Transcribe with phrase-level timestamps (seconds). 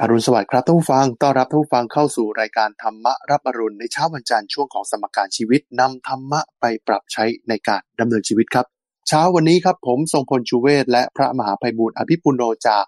[0.00, 8.66] อรุณสวัสดิ์ครับท่านผู้ฟัง ต้อนรับท่านผู้ฟังเข้าสู่รายการธรรมะรับอรุณในเช้าวันจันทร์ช่วงของสมการชีวิตนำธรรมะไปปรับใช้ในการดำเนินชีวิตครับ
[9.08, 12.84] เช้าวันนี้ครับผมทรงพลชูเวศและพระมหาภัยบูรณ์อภิปุโนจาก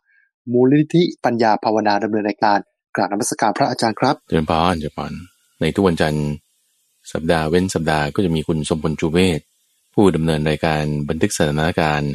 [0.53, 2.59] มูลนิธิปัญญาภาวนาดำเนินรายการ
[2.97, 5.13] กราบนมัสการพระอาจารย์ครับเจริญพรเจริญพร
[5.61, 6.27] ในทุกวันจันทร์
[7.13, 9.41] สัปดาห์เว้นสัปดาห์ก็จะมีคุณสมพลจูเวศ
[9.95, 12.13] ผู้ดำเนินรายการบันทึกสถานการณ์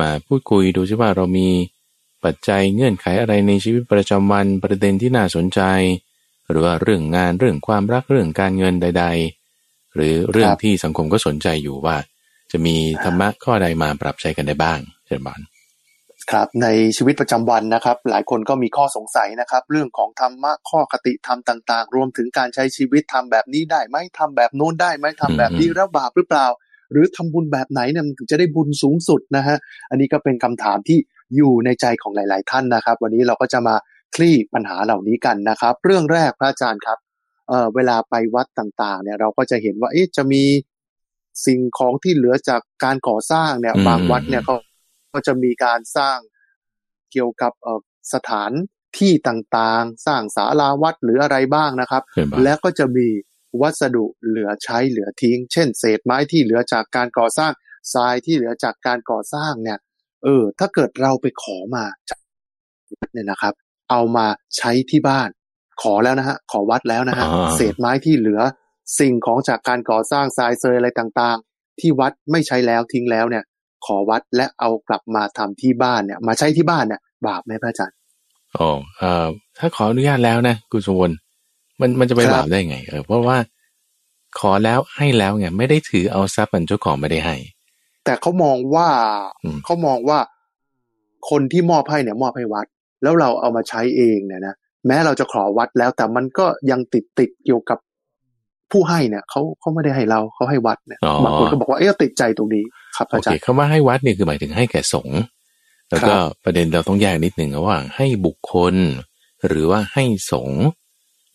[0.00, 1.48] มาพูดคุยดูซิว่าเรามี
[2.26, 5.60] ปัจจัยเงื่อนไขอะไรในชีวิตประจำวันประเด็นที่น่าสนใจ
[6.50, 9.04] หรือว่าเรื่องงานเรื่องความรักเรื่องการเงินใด
[9.50, 11.96] ๆ หรือเรื่องครับที่สังคมก็สนใจอยู่ว่า
[12.52, 15.40] จะมีธรรมะข้อใดมาปรับใช้กันได้บ้างเจริญพร
[16.30, 26.46] ครับในชีวิตประจำวันนะครับ หลายคนก็มีข้อสงสัยนะครับ เรื่องของธรรมะข้อคติธรรมต่าง ๆ รวมถึงการใช้ชีวิตทำแบบนี้ได้ไหมทำแบบโน้นได้ไหมทำแบบนี้แล้วบาปหรือเปล่า
[26.92, 29.56] หรือทำบุญแบบไหนเนี่ยมันถึงจะได้บุญสูงสุดนะฮะ
[29.90, 30.98] อันนี้ก็เป็นคำถามที่
[31.34, 33.76] อยู่ในใจของหลาย ๆ ท่านนะครับ วันนี้เราก็จะมา
[34.14, 36.98] คลี่ปัญหาเหล่านี้กันนะครับ เรื่องแรกพระอาจารย์ครับ
[37.48, 40.44] เอ่อเวลาไปวัดต่างๆ เนี่ยเราก็จะเห็นว่าเอ๊ะจะมี
[41.46, 44.56] สิ่งของที่เหลือจากการก่อสร้างเนี่ยอืมบางวัดเนี่ยเขา
[45.14, 46.18] ก็จะมีการสร้าง
[47.12, 47.80] เกี่ยวกับเอ่อ
[48.14, 48.52] สถาน
[48.98, 53.06] ที่ต่างๆ สร้างศาลาวัดหรืออะไรบ้างนะครับเจริญพรและก็จะมี
[53.60, 57.52] วัสดุเหลือใช้เหลือทิ้ง เช่น เศษไม้ที่เหลือจากการก่อสร้าง
[57.94, 59.78] ทรายที่เหลือจากการก่อสร้างเนี่ย
[60.24, 62.18] เออ ถ้าเกิดเราไปขอมาจาก
[62.98, 63.54] วัดเนี่ยนะครับ
[63.90, 64.26] เอามา
[64.56, 65.28] ใช้ที่บ้าน
[65.82, 68.40] ขอแล้วนะฮะ ขอวัดแล้วนะฮะอ่าเศษไม้ที่เหลือ
[68.98, 73.44] สิ่งของจากการก่อสร้างทรายเซยอะไรต่างๆ ที่วัดไม่ใช้แล้วทิ้งแล้วเนี่ย
[73.86, 77.96] ขอวัดและเอากลับมาทำที่บ้านเนี่ย มาใช้ที่บ้านเนี่ย บาปไหมพระอาจารย์
[78.54, 79.26] โอ้เอ่อ
[79.58, 81.10] ถ้าขออนุญาตแล้วนะคุณสมวน
[81.80, 83.38] มันมันจะไปครับบาปได้ไง เออเพราะว่า
[84.40, 87.36] ขอแล้วให้แล้วไงไม่ได้ถือเอาทรัพย์อันเจ้าของไม่ได้ให้
[88.06, 88.88] แต่เขามองว่า
[89.44, 90.18] อืมเขามองว่า
[91.30, 92.66] คนที่มอบให้เนี่ยมอบให้วัด
[93.02, 94.54] แล้วเราเอามาใช้เองเนี่ยนะ
[94.86, 97.78] แม้เราจะขอวัดแล้ว แต่มันก็ยังติดติดเกี่ยวกับ
[98.72, 102.64] ผู้ให้เนี่ยเขาเขาไม่ได้ให้เราเขาให้วัดเนี่ยอ๋อบางคนก็บอกว่าเอ๊ะติดใจตรงนี้
[102.96, 105.20] ครับพโอระอาเคจารย์คำว่าให้วัดเนี่ยคือหมายถึงให้แก่สงฆ์
[105.90, 108.74] แล้วก็ครับประเด็นเราต้องแยกนิดหนึ่งระหว่างให้บุคคล
[109.46, 110.62] หรือว่าให้สงฆ์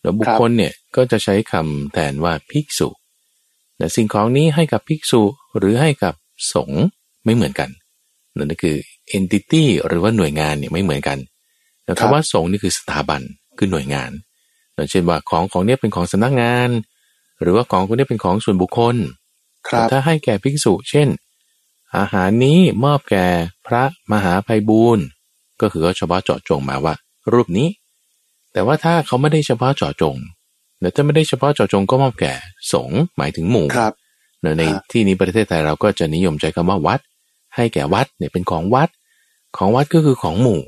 [0.02, 2.88] แล้วบุคคลเนี่ยก็จะใช้คำแทนว่าภิกษุ
[3.76, 5.22] แต่สิ่งของนี้ให้กับภิกษุ
[5.58, 6.14] หรือให้กับ
[6.52, 6.82] สงฆ์
[7.24, 7.70] ไม่เหมือนกัน
[8.36, 8.76] นั่นก็คือ
[9.16, 11.18] entity หรือว่าหน่วยงานเนี่ยไม่เหมือนกัน
[11.84, 13.20] แต่ครับคำว่าสงฆ์นี่คือสถาบัน
[13.58, 14.10] คือหน่วยงาน
[14.74, 16.68] อย่างเช่นว่าของของเนี้ยเป็นของสำนักงาน
[17.42, 18.96] หรือว่าของคนนี้เป็นของส่วนบุคคล
[19.68, 21.08] ครับถ้าให้แก่ภิกษุ เช่น
[21.96, 23.26] อาหารนี้มอบแก่
[23.66, 25.04] พระมหาภัยบูรณ์
[25.60, 26.94] ก็คือเขาเฉพาะเจาะจงมาว่า
[27.32, 27.68] รูปนี้
[28.52, 30.16] แต่ว่าถ้าเขาไม่ได้เฉพาะเจาะจง
[30.80, 32.34] แต่ถ้าไม่ได้เฉพาะเจาะจงก็มอบแก่
[32.72, 34.01] สงฆ์หมายถึงหมู่ครับเนอะ
[34.42, 37.00] ในครับที่นี้ประเทศไทยเราก็จะนิยมใช้คำว่าวัด
[37.56, 38.88] ให้แก่วัดเนี่ยเป็นของวัด
[39.56, 40.62] ของวัดก็คือของหมู่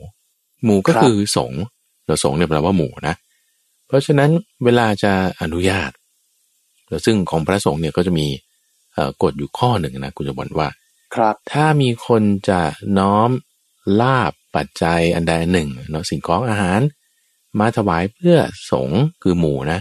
[0.65, 1.63] หมู่ก็คือสงฆ์
[2.07, 3.15] เราสงฆ์เนี่ยแปลว่าหมู่นะ
[3.87, 4.31] เพราะฉะนั้น
[4.65, 5.91] เวลาจะอนุญาต
[6.89, 8.27] แล้วซึ่งของพระสงฆ์เนี่ยก็จะมี
[8.95, 10.69] เอ่อกฎอยู่ข้อหนึ่งนะคุณจะบอกว่า
[11.15, 12.61] ครับ ถ้ามีคนจะ
[12.99, 13.31] น้อม
[14.01, 16.81] ลาบปัจจัยอันใดอันหนึ่งเนาะสิ่งของอาหาร
[17.61, 18.37] มาถวายเพื่อ
[18.71, 19.81] สงฆ์คือหมู่นะ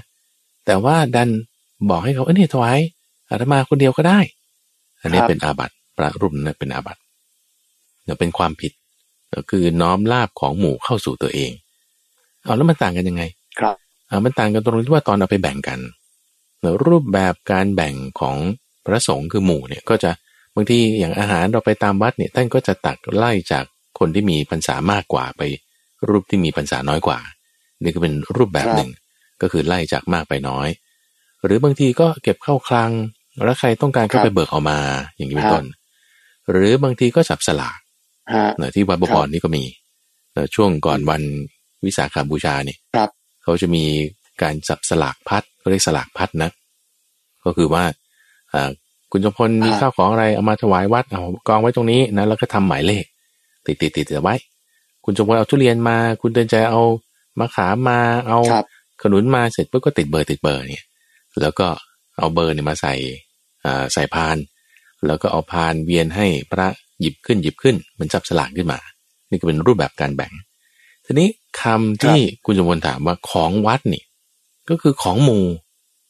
[0.66, 1.30] แต่ว่าดัน
[1.90, 2.80] บอกให้เขาเอ้ยเนี่ยถวาย
[3.34, 4.20] อาตมาคนเดียวก็ได้
[5.02, 7.02] อันนี้ครับเป็นอาบัติพระรูปนั้นนะเป็นอาบัติ
[8.04, 8.72] เนี่ยเป็นความผิด
[9.34, 11.52] ก็คือน้อมลาบของหมู่เข้าสู่ตัวเอง
[12.44, 13.24] เอาแล้วมันต่างกันยังไง
[13.60, 13.76] ครับ
[14.10, 15.80] อ่ามันต่างกันตรงที่ว่าตอนเอาไปแบ่งกัน
[16.62, 18.38] แล้วรูปแบบการแบ่งของ
[18.86, 20.12] พระสงฆ์คือหมู่เนี่ยก็จะ
[20.56, 23.66] บางทีอย่างอาหารเราไปตามวัดเนี่ยท่านก็จะตักไล่จาก
[24.00, 25.42] คนที่มีพรรษามากกว่าไป
[26.10, 27.20] รูปที่มีพรรษาน้อยกว่า
[27.84, 28.90] นี่ก็เป็นรูปแบบหนึ่ง
[29.42, 30.68] ก็คือไล่จากมากไปน้อย
[31.44, 32.92] หรือบางทีก็เก็บเข้าคลัง
[33.46, 34.78] แล้วใครต้องการก็ครับไปเบิกเอามา
[35.18, 35.66] อย่างนี้เป็นครับต้น
[36.52, 37.80] หรือบางทีก็จับสลาก
[38.34, 39.64] ฮะเนอะที่วัดบครับวรนี่ก็มี
[40.34, 41.22] เนอะช่วงก่อนวัน
[41.86, 43.10] วิสาขาบูชาเนี่ยครับ
[43.44, 43.84] เขาจะมี
[44.42, 46.50] การจับสลากพัดเขาเรียกสลากพัดนะ
[47.46, 47.84] ก็คือว่า
[48.54, 48.70] อ่า
[49.12, 53.04] คุณจงพลมีอ่าข้าวของอะไรเอามาถวายวัดเอากองไว้ตรงนี้นะแล้วก็ทำหมายเลข
[53.66, 54.36] ติดติดติดไว้
[55.06, 56.82] คุณจงพลเอาทุเรียนมา คุณเดินใจเอา
[57.40, 58.66] มะขามมาเอาครับ
[59.02, 60.86] ขนุนมาเสร็จปุ๊บก็ติดเบอร์ติดเบอร์เนี่ย
[61.42, 61.68] แล้วก็
[62.18, 62.94] เอาเบอร์เนี่ยมาใส่
[63.66, 64.38] อ่าใส่พาน
[65.06, 66.68] แล้วก็เอาพานเวียนให้พระ
[67.00, 68.80] หยิบขึ้นหยิบขึ้นเหมือนจับสลากขึ้นมา
[69.30, 70.32] นี่ก็เป็นรูปแบบการแบ่ง
[71.06, 71.30] ทีนี้
[71.62, 74.04] คำที่คุณจมพลถามว่าของวัดนี่
[74.70, 75.46] ก็คือของหมู่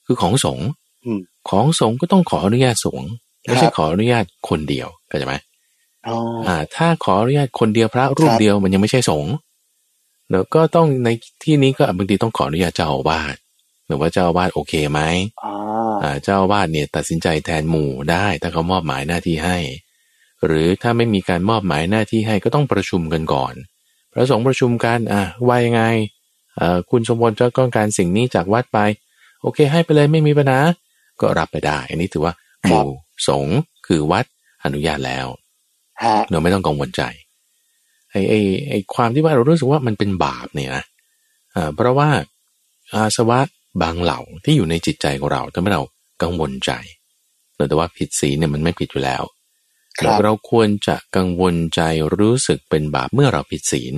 [0.06, 0.68] คือของสงฆ์
[1.06, 1.20] อืม
[1.50, 3.10] ของสงฆ์ก็ต้องขออนุญาตสงฆ์
[3.48, 5.36] ไม่คใช่รับขออนุญาตคนเดียวเข้าใจไหม
[6.08, 6.16] อ๋อ
[6.48, 9.34] อ่า ถ้าขออนุญาตคนเดียวพระรูคปรับเดียวมันยังไม่ใช่สงฆ์
[10.32, 11.10] แล้วก็ต้องใน
[11.44, 13.36] ที่นี้ก็บางทีต้องขออนุญาตเจ้าอาวาส
[13.88, 15.00] หรือว่าเจ้าอาวาสโอเคไหม
[15.44, 15.54] อ่า
[15.92, 15.93] อ่า
[16.24, 19.58] เจ้าอาวาสเนี่ยตัดสินใจแทนหมู่ได้ถ้าเขามอบหมายหน้าที่ให้
[20.46, 23.54] หรือถ้าไม่มีการมอบหมายหน้าที่ให้ก็ต้องประชุมกันก่อน
[24.12, 25.84] พระสงฆ์ประชุมกันอะว่ายังไง
[26.58, 28.80] เอ่อคุณสมบูรณ์จะต้องการสิ่งนี้จากวัดไป
[29.42, 30.60] โอเค ให้ไปเลยไม่มีปัญหา
[31.22, 32.34] ก็รับไปได้ อันนี้ถือว่า
[32.66, 32.88] หมู่
[33.28, 33.58] สงฆ์
[33.88, 34.26] คือวัด
[34.64, 35.28] อนุญาตแล้ว
[36.04, 37.02] ฮะเราไม่ต้องกังวลใจ
[38.12, 38.40] ไอ้ไอ้
[38.70, 40.84] ไอ้ความที่ว่าเรารู้สึกว่ามันเป็นบาปเนี่ยนะ
[41.56, 42.10] อ่าเพราะว่า
[42.94, 43.40] อาสวะ
[43.82, 45.82] บางเหล่าที่อยู่ในจิตใจของเราทำให้เรา
[46.24, 46.72] กังวลใจ
[47.68, 49.24] แต่ว่าผิดศีลเนี่ยมันไม่ผิดอยู่แล้ว
[50.00, 51.82] ครับเราควรจะกังวลใจ
[52.20, 53.94] รู้สึกเป็นบาปเมื่อเราผิดศีล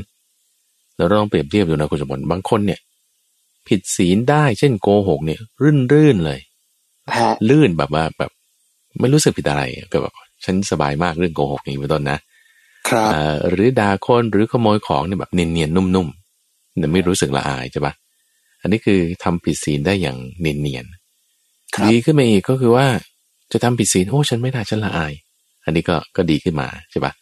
[0.95, 2.79] เราลองเปรียบเทียบดูนะคุณสมบัติบางคนเนี่ย
[3.67, 6.39] ผิดศีลได้เช่นโกหกเนี่ย รื่นรื่นๆเลย
[7.17, 8.31] ฮะลื่นแบบว่าแบบ
[8.99, 10.13] ไม่รู้สึกผิดอะไรก็แบบ
[10.45, 12.19] ฉันสบายมากเรื่องโกหกอย่างนี้เป็นต้นนะ
[12.87, 17.93] ครับเอ่อหรือด่าคนหรือขโมยของเนี่ยแบบเนียนๆนุ่มๆแต่ไม่รู้สึกละอายใช่ปะ
[18.61, 21.04] อันนี้คือทำผิดศีลได้อย่างเนียนครับๆ
[21.85, 22.87] ดีขึ้นมาอีกก็คือว่า
[23.51, 25.13] จะทำผิดศีลโอ้ฉันไม่ได้ฉันละอาย
[25.65, 27.13] อันนี้ก็ก็ดีขึ้นมาใช่ปะ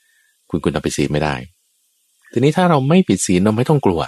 [0.50, 1.36] คุณคุณทำผิดศีลไม่ได้
[2.32, 4.02] ทีนี้ถ้าเราไม่ผิดศีลเราไม่ต้องกลัว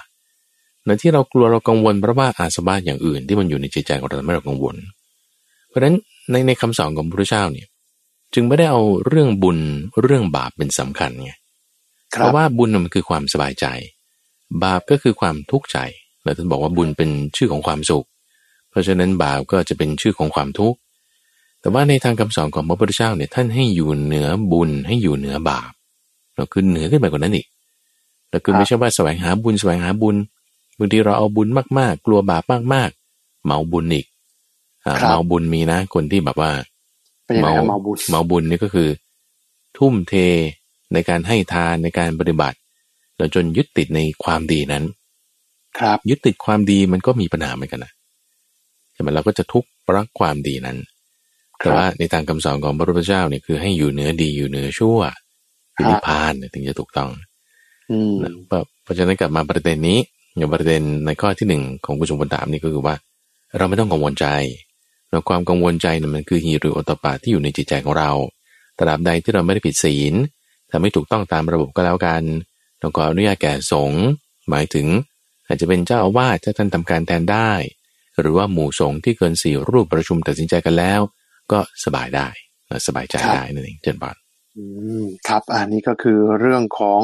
[0.85, 4.75] ในที่เรากลัวเรากังวลเพราะว่าอาสวะอย่างอื่น ที่มันอยู่ในจิตใจของเราทำให้เรากังวล
[5.67, 5.95] เพราะฉะนั้น
[6.31, 7.67] ในในคำสอนของพระพุทธเจ้าเนี่ย
[8.33, 9.59] จึงไม่ได้เอาเรื่องบุญ
[10.01, 11.31] เรื่องบาปเป็นสำคัญไง
[12.15, 13.65] คเพรับราะว่าบุญน่ะมันคือความสบายใจ
[14.63, 15.77] บาปก็คือความทุกข์ใจ
[16.23, 18.05] แล้วท่านบอกว่าบุญเป็นชื่อของความสุข
[18.75, 20.77] เพราะฉะนั้นบาปก็จะเป็นชื่อของความทุกข์
[21.61, 25.71] แต่ว่าในทางคำสอนของพระพุทธเจ้าเนี่ยท่านให้อยู่เหนือบุญให้อยู่เหนือบาป
[26.35, 27.47] เราคือเหนือขึ้นไปกว่านั้นอีก
[28.29, 30.15] แต่คือไม่ใช่ว่าแสวงหาบุญแสวงหาบุญ
[30.77, 31.47] บางทีเราเอาบุญ
[31.79, 32.43] มากๆ กลัวบาป
[32.73, 34.05] มากๆ เมาบุญอีก
[34.85, 36.51] อ่าครับเมาบุญมีนะคนที่แบบว่า
[37.25, 38.89] เป็นยังไงครับเมาบุญเมาบุญนี่ก็คือ
[39.77, 40.13] ทุ่มเท
[40.93, 42.57] ในการให้ทานในการปฏิบัติ
[43.17, 44.83] แล้วจนยึดติดในความดีนั้น
[45.79, 47.91] ครับยึดติดความดีมันก็มีปัญหาเหมือนกันนะ
[48.95, 50.77] ใช่ไหมเราก็จะทุกข์รักความดีนั้น
[51.59, 54.99] แต่ว่าในทางคำสอนของพระพุทธเจ้าเนี่ยคือให้อยู่เหนือดีอยู่เหนือชั่ว
[55.75, 57.11] คือนิพพานเนี่ยถึงจะถูกต้อง
[57.91, 59.99] อืมนะเพราะเพราะฉะนั้นกลับมาประเด็นนี้
[60.37, 62.95] อย่างประเด็นในข้อที่หนึ่งของคุณชมพลถามนี่ก็คือว่า
[63.57, 64.27] เราไม่ต้องกังวลใจ
[65.09, 68.11] แล้วความกังวลใจเนี่ยมันคือฮีริโอตปปาที่อยู่ในจิตใจของเรา
[68.77, 70.13] ตราบใดที่เราไม่ได้ผิดศีล
[70.69, 72.23] ทำไม่ถูกต้องตามระบบก็แล้วกัน
[72.79, 74.03] เราก็อนุญาตแก่สงฆ์
[74.49, 74.87] หมายถึง
[75.47, 77.51] อาจจะเป็นเจ้าอาวาสถ้าท่านทำการแทนได้
[78.19, 81.01] หรือว่าหมู่สงฆ์ที่เกินสี่รูปประชุมตัดสินใจกันแล้ว
[81.51, 82.27] ก็สบายได้
[82.87, 84.15] สบายใจได้นั่นเองเจนบาน
[84.57, 84.65] อื
[85.03, 87.01] มครับอันนี้ก็คือเรื่องของ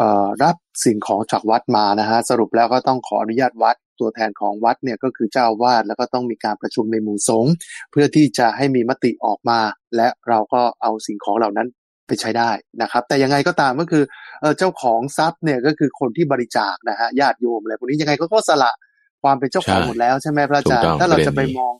[0.00, 7.52] ออรับสิ่งของจากวัดมานะฮะสรุปแล้วก็ต้องขออนุญาตวัดตัวแทนของวัดเนี่ยก็คือเจ้าวาสแล้วก็ต้องมีการประชุมในหมู่สงฆ์
[7.90, 9.60] เพื่อที่จะให้มีมติออกมา
[9.96, 11.68] และเราก็เอาสิ่งของเหล่านั้น
[12.06, 12.50] ไปใช้ได้
[12.82, 14.04] นะครับ แต่ยังไงก็ตามก็คือ
[14.40, 18.72] เอ่อเจ้าของทรัพย์เนี่ยก็คือคนที่บริจาคนะฮะญาติโยมอะไรพวกนี้ยังไงก็ก็สละ
[19.22, 21.74] ความเป็นเจ้าของใช่หมดแล้วใช่ไหมพระอาจารถูกต้ย์องถ้าเราประเด็นจะไปนี้มอง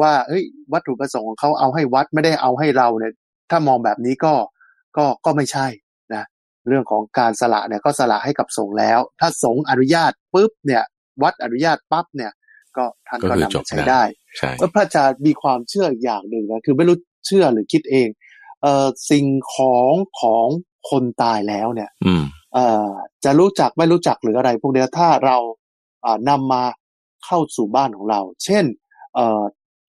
[0.00, 0.42] ว่าเอ้ย
[0.72, 3.12] วัตถุประสงค์ของเขาเอาให้วัดไม่ได้เอาให้เราเนี่ย
[3.50, 4.34] ถ้ามองแบบนี้ก็
[4.96, 5.66] ก็ก็ไม่ใช่
[6.14, 6.24] นะ
[6.68, 10.82] เรื่องของการสละเนี่ยก็สละให้กับสงฆ์แล้ว ถ้าสงฆ์อนุญาตปุ๊บเนี่ย
[11.22, 12.32] วัดอนุญาตปั๊บเนี่ย
[12.76, 14.02] ก็ท่านก็ก็คือนำจบมาใช้ได้ได้
[14.38, 16.96] ใช่ว่าพระอาจารย์มีความเชื่ออีกอย่างหนึ่งนะคือไม่รู้
[17.26, 18.08] เชื่อหรือคิดเอง
[18.62, 20.46] เอ่อสิ่งของของ
[20.90, 22.88] คนตายแล้วเนี่ย อืมเอ่อ
[23.24, 25.63] จะรู้จักไม่รู้จักหรืออะไร พวกเนี้ยถ้าเราอ่า
[26.28, 26.62] นำมา
[27.24, 28.64] เข้าสู่บ้านของเรา เช่น
[29.14, 29.42] เอ่อ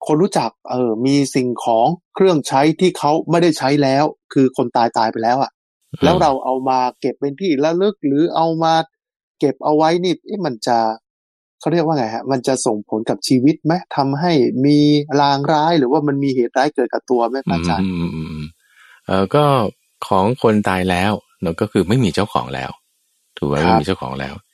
[0.06, 5.50] คนรู้จักเออมีสิ่งของเครื่องใช้ที่เขาไม่ได้ใช้แล้ว คือคนตายตายไปแล้วอะ่ะ
[6.04, 8.74] แล้วเราเอามาเก็บเป็นที่ระลึกหรือเอามา
[9.38, 10.78] เก็บเอาไว้นี่เอ๊ะมันจะ
[11.60, 14.32] เขาเรียกว่าไงฮะ มันจะส่งผลกับชีวิตไหมทำให้
[14.66, 14.78] มี
[15.20, 18.46] ลางร้ายหรือว่ามันมีเหตุร้ายเกิดกับตัวไหมพระอาจารย์อืมอืมอืมอืม
[19.06, 19.44] เออก็
[20.08, 22.70] ของคนตายแล้วเนอะก็คือไม่มีเจ้าของแล้ว
[23.38, 24.49] ถูกไหมครับไม่มีเจ้าของแล้วเออ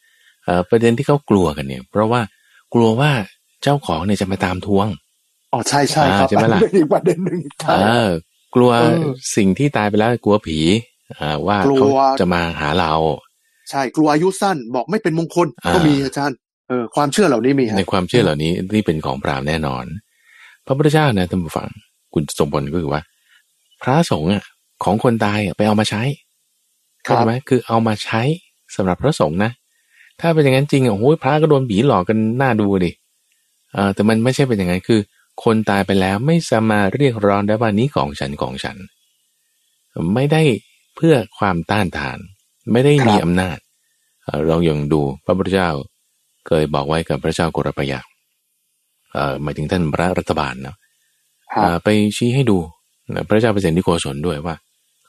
[0.70, 2.20] ประเด็นที่เขากลัวกันเนี่ย เพราะว่า
[2.74, 3.10] กลัวว่า
[3.62, 4.86] เจ้าของเนี่ยจะมาตามทวง
[5.52, 8.10] อ๋อใช่ใช่ครับอ่าใช่ไหมล่ะอันนี้เป็นอีกประเด็นหนึ่งใช่เออ
[8.54, 10.58] กลัวเออสิ่งที่ตายไปแล้วกลัวผี
[11.20, 11.88] อ่าว่ากลัวเขา
[12.20, 12.92] จะมาหาเรา
[13.70, 16.36] ใช่กลัวอายุสั้นบอกไม่เป็นมงคลอ่าก็มีอาจารย์
[16.68, 19.84] เออความเชื่อเหล่านี้มีฮะในความเชื่อเหล่านี้นี่เป็นของพราหมณ์แน่นอน
[20.66, 21.68] พระพุทธเจ้านะท่านผู้ฟัง
[22.14, 23.02] คุณสมบัติก็คือว่า
[23.82, 24.44] พระสงฆ์อะ
[24.84, 26.02] ของคนตายอะไปเอามาใช้
[27.06, 28.22] ครัเข้าบใจไหมคือเอามาใช้
[28.76, 29.50] สำหรับพระสงฆ์นะ
[30.20, 32.90] ถ้าเป็นอย่างนั้นจริงอะโอ้โหพระก็โดนผีหลอกกันหน้าดูดิ
[33.73, 35.00] เออแต่มันไม่ใช่เป็นอย่างนั้นคือ
[35.44, 38.76] คนตายไปแล้วไม่สามารถเรียกร้องได้ว่านี้ของฉันของฉัน
[40.14, 40.42] ไม่ได้
[40.96, 42.18] เพื่อความต้านทาน
[42.73, 43.58] ไม่ได้มีครับอำนาจ
[44.25, 45.70] เอ่อลองยังดูพระพุทธเจ้า
[46.46, 48.00] เคยบอกไว้กับพระเจ้ากุรปยา
[49.12, 50.76] เอ่อหมายถึงท่านพระรัฐบาลเนาะ
[51.52, 52.58] ครับอ่าไปชี้ให้ดู
[53.14, 54.54] นะพระเจ้าเปรตนิโกศลด้วยว่า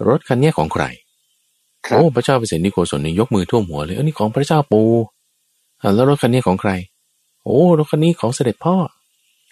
[0.07, 1.06] รถคันเนี้ยของใครครับ
[1.85, 4.81] โอ้พระเจ้าเปรตนิโกศลนี่ยกมือท่วมหัวเลยเออนี่ของพระเจ้าปู
[5.81, 6.71] อ่าแล้วรถคันนี้ของใคร
[7.43, 8.75] โอ้รถคันนี้ของเสด็จพ่อ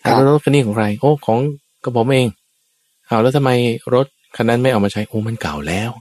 [0.03, 1.39] ครับแล้วรถคันนี้ของใคร โอ้ของ
[1.83, 2.27] กระผมเอง
[3.07, 3.51] เอาแล้วทำไม
[3.93, 4.05] รถ
[4.35, 5.91] คันนั้นไม่เอามาใช้โอ้มันเก่าแล้ว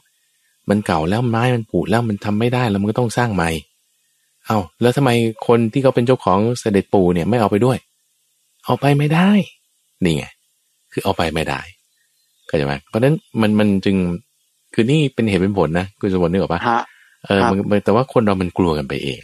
[0.68, 3.50] มันเก่าแล้วไม้มันผุแล้วมันทำไม่ได้แล้วมันก็ต้องสร้างใหม่
[4.46, 5.10] เอาแล้วทำไม
[5.46, 7.78] คนที่เขาเป็นเจ้าของเสด็จปู่เนี่ยไม่เอาไปด้วย
[8.64, 9.30] เอาไปไม่ได้
[10.04, 10.24] นี่ไง
[10.92, 11.60] คือเอาไปไม่ได้
[12.46, 13.96] เข้าใจไหมเพราะฉะนั้นมันมันจึง
[14.74, 16.80] คือนี่เป็นเหตุเป็นผลนะคุณสมบัตินึกออกปะฮะ
[17.24, 19.22] เออครับมันมันแต่ว่าคนเรามันกลัวกันไปเอง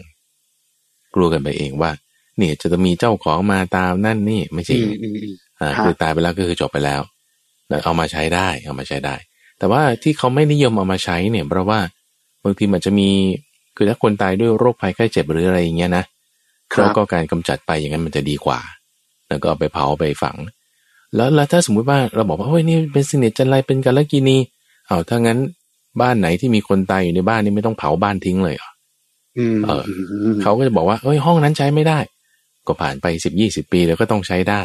[1.15, 1.91] กลัวกันไปเองว่า
[2.39, 7.01] เนี่ยจะต้องมีเจ้าของมาตามนั่นนี่ไม่จริงอืมอืมอืมอ่าฮะคือตายไปแล้วก็คือจบไปแล้ว
[7.69, 9.15] แล้วเอามาใช้ได้ เอามาใช้ได้
[9.59, 11.81] แต่ว่าที่เขาไม่นิยมเอามาใช้เนี่ย เพราะว่า
[12.45, 13.09] บางทีมันจะมี
[13.77, 16.05] คือถ้าคนตายด้วยโรคภัยไข้เจ็บหรืออะไรอย่างเงี้ยนะ
[16.79, 18.59] แล้วก็การกำจัดไปอย่างนั้นมันจะดีกว่า
[19.29, 20.37] แล้วก็เอาไปเผาไปฝัง
[21.17, 24.37] แล้วแล้วถ้าสมมุติว่าเราบอกว่าเฮ้ยนี่เป็นสิเนจันไรเป็นกาลกินี
[24.91, 25.39] เอาถ้างั้น
[26.01, 28.71] บ้านไหนที่มีคนตายอยู่ในบ้านนี่ไม่ต้องเผาบ้านทิ้งเลยเหรอ
[29.39, 29.85] อืมเออ
[30.37, 31.99] มเขาก็จะบอกว่าเอ้ยห้องนั้นใช้ไม่ได้
[32.67, 34.63] ก็ผ่านไปสิบยี่สิบปีแล้วก็ต้องใช้ได้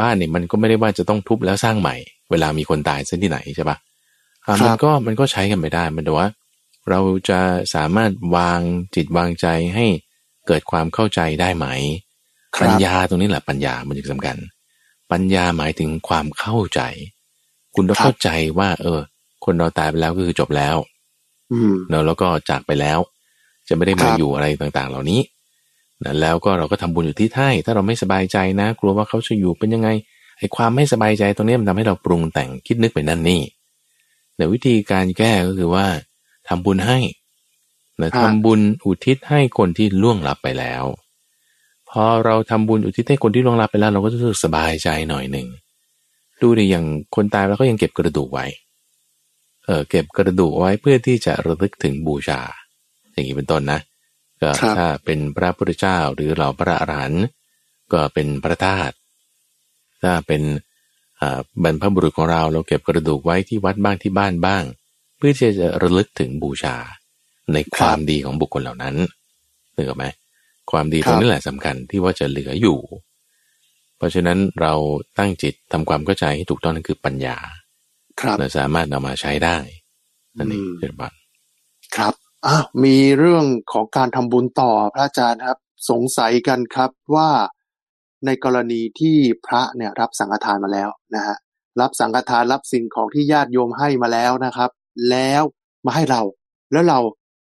[0.00, 1.94] บ้านเนี่ยมันก็ไม่ได้ว่าจะต้องทุบแล้วสร้างใหม่
[2.30, 3.76] เวลามีคนตายเส้นที่ไหนใช่ปะ
[4.46, 6.28] อะมันก็มันก็ใช้กันไม่ได้มันแต่ว่า
[6.90, 7.40] เราจะ
[7.74, 8.60] สามารถวาง
[8.94, 9.86] จิตวางใจให้
[10.46, 11.66] เกิดความเข้าใจได้ไหม
[12.56, 14.36] ครับปัญญาตรงนี้แหละปัญญามันจึงสำคัญ
[15.12, 16.80] ปัญญาหมายถึงความเข้าใจ
[17.74, 19.00] คุณต้องเข้าใจว่า เออ
[19.44, 20.76] คนเราตายไปแล้วก็คือจบแล้ว
[21.52, 22.98] อืมเนอะแล้วก็จากไปแล้ว
[23.68, 25.20] จะไม่ได้ครัมาบอยู่อะไรต่างๆ เหล่านี้
[26.04, 29.88] นะแล้วก็เราก็ทำบุญอยู่ที่ให้ถ้าเราไม่สบายใจนะ กลัวว่าเขาจะอยู่เป็นยังไง
[30.38, 33.42] ไอ้ความไม่สบายใจตรงนี้มันทำให้เราปรุงแต่งคิดนึกไปนั่นนี่
[34.36, 35.86] แต่วิธีการแก้ก็คือว่า
[36.48, 36.98] ทำบุญให้
[38.00, 40.84] นะทำบุญอุทิศให้คนที่ล่วงลับไปแล้ว
[41.90, 45.46] พอเราทำบุญอุทิศให้คนที่ล่วงลับไปแล้ว เราก็จะรู้สึกสบายใจหน่อยหนึ่ง
[46.42, 48.46] ดูดิอย่างคนตายแล้วก็ยังเก็บกระดูกไว้
[49.68, 52.40] เออเก็บกระดูกไว้เพื่อที่จะระลึกถึงบูชา
[53.12, 53.80] อย่างนี้เป็นต้นนะ
[54.42, 57.24] ก็ครับถ้าเป็นพระพุทธเจ้าหรือเราพระอรหันต์
[57.92, 58.94] ก็เป็นพระธาตุ
[60.02, 60.42] ถ้าเป็น
[61.20, 64.62] อ่าบรรพบุรุษของเราเราเก็บกระดูกไว้ที่วัดบ้างที่บ้านบ้าง
[65.16, 66.76] เพื่อที่จะระลึกถึงบูชา
[67.52, 68.94] ในความดีของบุคคลเหล่านั้น
[69.76, 70.06] นึกออกไหม
[70.70, 72.78] ความดีตรงนี้แหละสำคัญที่ว่าจะเหลืออยู่
[73.96, 74.74] เพราะฉะนั้นเรา
[75.18, 77.36] ตั้งจิตทำความเข้าใจให้ถูกต้องนั่นคือปัญญา
[78.20, 79.56] ครับเราสามารถนำมาใช้ได้
[80.38, 81.12] นั่นเองอืมเช่นบัน
[81.96, 82.14] ครับ
[82.46, 85.58] อะมีเรื่องของการทำบุญต่อพระอาจารย์ครับ
[85.90, 87.30] สงสัยกันครับว่า
[88.26, 91.36] ในกรณีที่พระเนี่ยรับสังฆทานมาแล้วนะฮะ
[91.80, 94.70] รับสังฆทานรับสิ่งของที่ญาติโยมให้มาแล้วนะครับ
[95.10, 95.42] แล้ว
[95.86, 96.22] มาให้เรา
[96.72, 96.98] แล้วเรา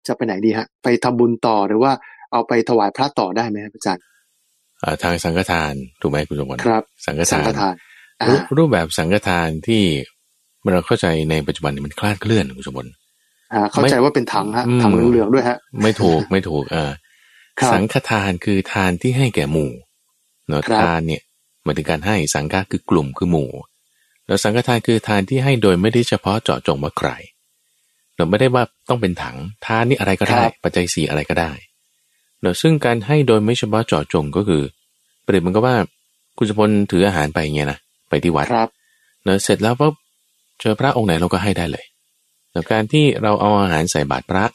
[0.07, 1.91] จะไปไหนดีฮะ ไปทำบุญต่อหรือว่า
[2.31, 4.03] เอาไปถวายพระต่อได้ไหมครับอาจารย์
[4.83, 7.75] อ่าทางสังฆทานถูกไหมคุณสมบัติครับ สังฆสังทานฆทาน
[8.21, 9.83] อ่ารูปรูปแบบสังฆทานที่
[10.73, 12.89] เราเข้าใจในปัจจุบันนี้มันคลาดเคลื่อนคุณสมบัติ
[13.53, 16.91] อ่าเข้าใจว่าเป็นถังฮะอืมถังเหลืองๆด้วยฮะ ไม่ถูกไม่ถูกเออ
[17.59, 19.71] ครับสังฆทานคือทานที่ให้แก่หมู่
[20.47, 21.21] เนาะครับทานเนี่ย
[21.63, 23.49] หมายถึงการให้สังฆะคือกลุ่มคือหมู่
[24.27, 27.09] แล้วสังฆทานคือทานที่ให้โดยไม่ได้เฉพาะเจาะจงว่าใคร
[28.15, 31.51] เราไม่ได้ว่าต้องเป็นถังทานนี่อะไรก็ได้ ปัจจัยสี่อะไรก็ได้
[32.41, 34.61] เนาะซึ่งการให้โดยไม่เฉพาะเจาะจงก็คือ
[35.23, 35.75] เปรียบมันก็ว่า
[36.37, 38.69] คุณสมพลถืออาหารไปอย่างเงี้ยนะไปที่วัดครับ
[39.23, 39.93] เนอะเสร็จแล้วปุ๊บ
[40.61, 41.85] เจอพระองค์ไหนเราก็ให้ได้เลย
[42.51, 44.45] แต่การที่เราเอาอาหารใส่บาตรพระ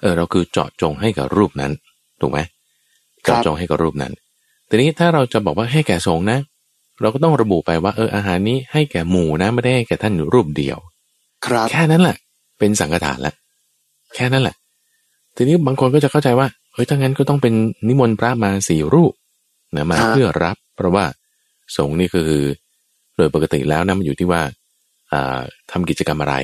[0.00, 1.72] เออเราคือเจาะจงให้กับรูปนั้น
[2.20, 2.38] ถูกไหม
[3.26, 4.12] ครับเจาะจงให้กับรูปนั้น
[4.68, 6.38] ทีนี้ถ้าเราจะบอกว่าให้แก่สงฆ์นะ
[7.00, 10.78] เราก็ต้องระบุไปว่าเอออาหารนี้ให้แก่หมู่นะไม่ได้ให้แก่ท่านรูปเดียว
[11.46, 12.16] ครับแค่นั้นแหละ
[12.58, 13.32] เป็นสังฆทานละ
[14.14, 14.56] แค่นั้นแหละ
[15.36, 17.54] ทีนี้บางคนก็จะเข้าใจว่าเฮ้ยถ้างั้นก็ต้องเป็น
[17.88, 19.12] นิมนต์พระมาสี่รูป
[19.76, 21.04] นะมาครับเพื่อรับ เพราะว่า
[21.76, 22.44] สงฆ์นี่ก็คือ
[23.16, 24.42] โดยปกติแล้วนะมันอยู่ที่ว่า
[25.12, 25.40] อ่า
[25.70, 26.34] ทำกิจกรรมอะไร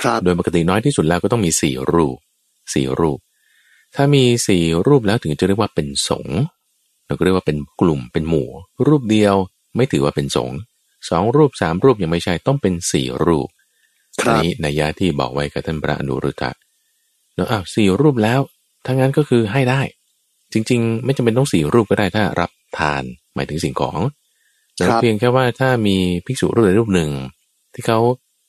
[0.00, 2.16] ครับ โดยปกติน้อยที่สุดแล้วก็ต้องมีสี่รูป
[2.74, 3.18] สี่รูป
[3.94, 6.40] ถ้ามีสี่รูปแล้วถึงจะเรียกว่าเป็นสงฆ์
[7.06, 8.48] เราก็เรียกว่าเป็นกลุ่มเป็นหมู่
[8.86, 9.34] รูปเดียว
[9.76, 10.56] ไม่ถือว่าเป็นสงฆ์
[11.10, 13.48] สองรูปสามรูปยังไม่ใช่ต้องเป็นสี่รูป
[14.20, 16.50] ครับอันนี้นัยยะที่บอกไว้กับท่านพระอนุรุตตะ
[17.34, 18.40] เนาะอ้าวสี่รูปแล้ว
[18.84, 19.80] ถ้างั้นก็คือให้ได้
[20.52, 23.02] จริง ๆ ไม่จำเป็นต้องสี่รูปก็ได้ถ้ารับทาน
[23.34, 23.98] หมายถึงสิ่งของ
[24.76, 27.10] แต่ครับเพียงแค่ว่าถ้ามีภิกษุรูปใดรูปหนึ่ง
[27.74, 28.00] ที่เขา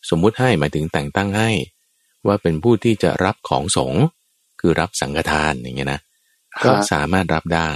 [0.10, 1.50] สมมุติให้หมายถึงแต่งตั้งให้
[2.27, 4.03] ว่าเป็นผู้ที่จะรับของสงฆ์
[4.60, 6.01] คือรับสังฆทานอย่างเงี้ยนะ
[6.63, 7.72] ก็ฮะสามารถรับได้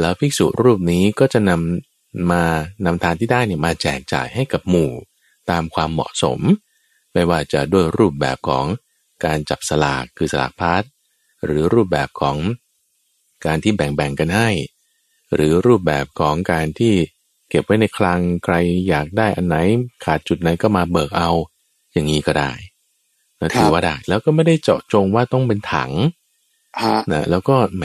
[0.00, 2.44] แล้วภิกษุรูปนี้ก็จะนำมา
[2.84, 4.92] นำทานที่ได้เนี่ยมาแจกจ่ายให้กับหมู่
[5.50, 6.40] ตามความเหมาะสม
[7.12, 8.66] ไม่ว่าจะด้วยรูปแบบของ
[9.24, 10.82] การจับสลากคือสลากพาร์ท
[11.44, 12.36] หรือรูปแบบของ
[13.46, 14.50] การที่แบ่งๆกันให้
[15.34, 16.94] หรือรูปแบบของการที่
[17.50, 18.54] เก็บไว้ในคลังใคร
[18.88, 19.56] อยากได้อันไหน
[20.04, 21.30] ขาดจุดไหนก็มาเบิกเอา
[21.92, 22.52] อย่างนี้ก็ได้
[23.40, 25.90] นะถือว่าได้แล้วก็ไม่ได้เจาะจงว่าต้องเป็นถัง
[26.82, 27.84] ฮะนะแล้วก็แหม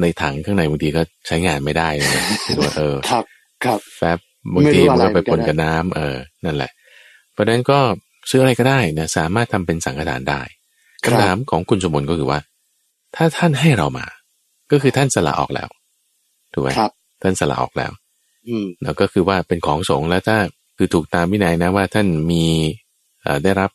[0.00, 3.24] ในถังข้างในบางทีก็ใช้งานไม่ได้เลยนะคือว่าเออครับ
[3.64, 4.18] ครับแฟบ
[4.54, 6.70] บางทีไม่รู้มันอะไรก็ไปปนเหมือนกันนะกับน้ำเออ นั่นแหละ
[7.32, 7.78] เพราะฉะนั้นก็
[8.30, 10.40] ซื้ออะไรก็ได้นะสามารถทำเป็นสังฆทานได้
[11.04, 12.38] ครับคำถามของคุณสมบูรณ์ก็คือว่า
[13.16, 14.06] ถ้าท่านให้เรามา
[14.70, 15.68] ก็คือท่านสละออกแล้ว
[16.52, 16.90] ถูกไหมครับ
[17.22, 18.03] ท่านสละออกแล้วอืม
[18.82, 20.38] แล้วก็คือว่าเป็นของสงฆ์แล้วถ้า
[20.76, 22.44] คือถูกตามวินัยนะว่าท่านมี
[23.22, 23.70] เอ่อได้รับ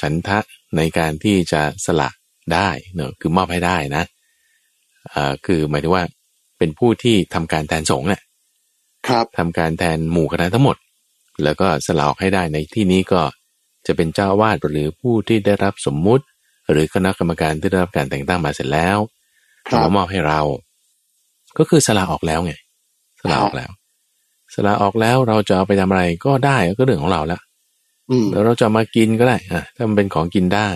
[0.00, 0.38] ฉันทะ
[0.76, 2.08] ในการที่จะสละ
[2.54, 4.04] ได้เนอะคือมอบให้ได้นะ
[5.10, 6.04] เอ่อคือหมายถึงว่า
[6.58, 8.22] เป็นผู้ที่ทำการแทนสงฆ์เนี่ย
[9.08, 10.76] ครับทำการแทนหมู่คณะทั้งหมด
[11.44, 13.20] แล้วก็สละออกให้ได้ในที่นี้ก็
[13.86, 16.24] จะเป็นเจ้าอาวาสหรือผู้ที่ได้รับสมมุติ
[16.70, 18.98] หรือคณะกรรมการที่ได้รับการแต่งตั้งมาเสร็จแล้ว
[19.68, 20.40] ครับมามอบให้เรา
[21.58, 22.52] ก็คือสละออกแล้วไง
[23.22, 23.70] สละออกแล้ว
[24.54, 27.40] สละออกแล้วเราจะเอาไปทำอะไรก็ได้ก็เรื่องของเราแล้ว
[28.10, 30.70] อืมแล้วเราจะเอามากินก็ได้อะถ้ามันเป็นของกินได้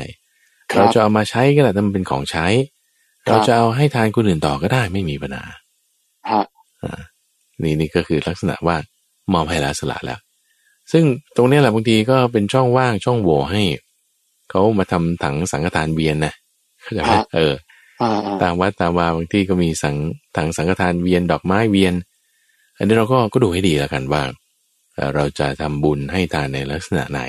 [0.73, 2.47] คเรารับจะเอามาใช้ก็ได้ถ้ามันเป็นของใช้
[3.25, 5.45] ครับเราจะเอาให้ทานคนอื่นต่อก็ได้ไม่มีปัญหา
[6.85, 6.97] ฮะ
[7.63, 8.77] นี่นี่ก็คือลักษณะว่า
[9.33, 10.19] มอบให้แล้วสละแล้ว
[10.93, 11.05] ซึ่ง
[11.37, 13.63] ตรงเนี้ยแหละบางทีก็เป็นช่องว่างช่องโหว่ให้
[14.51, 16.35] เขามาทำถังสังฆทานเวียนนะ
[16.83, 17.55] เข้าใจไหมฮะเออ
[18.03, 19.97] อ่าอ่าตามวัดตามวาบางที่ก็มีสัง
[20.37, 21.95] ถังสังฆทานเวียนดอกไม้เวียน
[22.83, 24.23] อันนี้เราก็ก็ดูให้ดีแล้วกันว่า
[24.95, 27.23] เอ่อเราจะทำบุญให้ทานในลักษณะไหน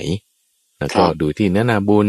[0.80, 2.08] แล้วก็ดูที่เนื้อนาบุญ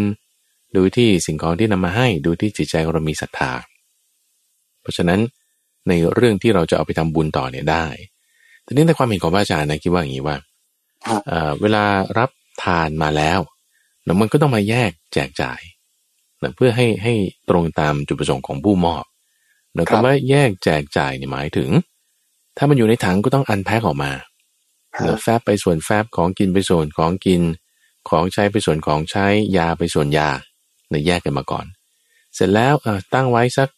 [0.76, 3.52] ดูที่สิ่งของที่นำมาให้ดูที่จิตใจของเรามีศรัทธา
[4.80, 5.20] เพราะฉะนั้น
[5.88, 7.86] ในเรื่องที่เราจะเอาไปทำบุญต่อเนี่ยได้
[8.66, 10.36] ทีนี้ในความเห็นของพระอาจารย์นะคิดว่าอย่างนี้ว่า
[11.08, 11.84] ฮะเอ่อเวลา
[12.18, 12.30] รับ
[12.64, 13.40] ทานมาแล้ว
[14.04, 15.60] เนอะมันก็ต้องมาแยกแจกจ่าย
[16.42, 17.14] นะเพื่อให้ให้
[17.48, 19.04] ตรงตามจุดประสงค์ของผู้มอบ
[19.74, 21.70] เนอะครับคำว่าแยกแจกจ่ายเนี่ยหมายถึง
[22.56, 24.10] ถ้ามันอยู่ในถังก็ต้องอันแพ็คออกมา
[24.96, 27.42] ฮะเนอะแฟบไปส่วนแฟบของกินไปส่วนของกิน
[28.08, 30.28] ของใช้ไปส่วนของใช้ยาไปส่วนยา
[30.88, 31.66] เนอะแยกกันมาก่อน
[32.34, 33.68] เสร็จแล้วเอ่อตั้งไว้สัก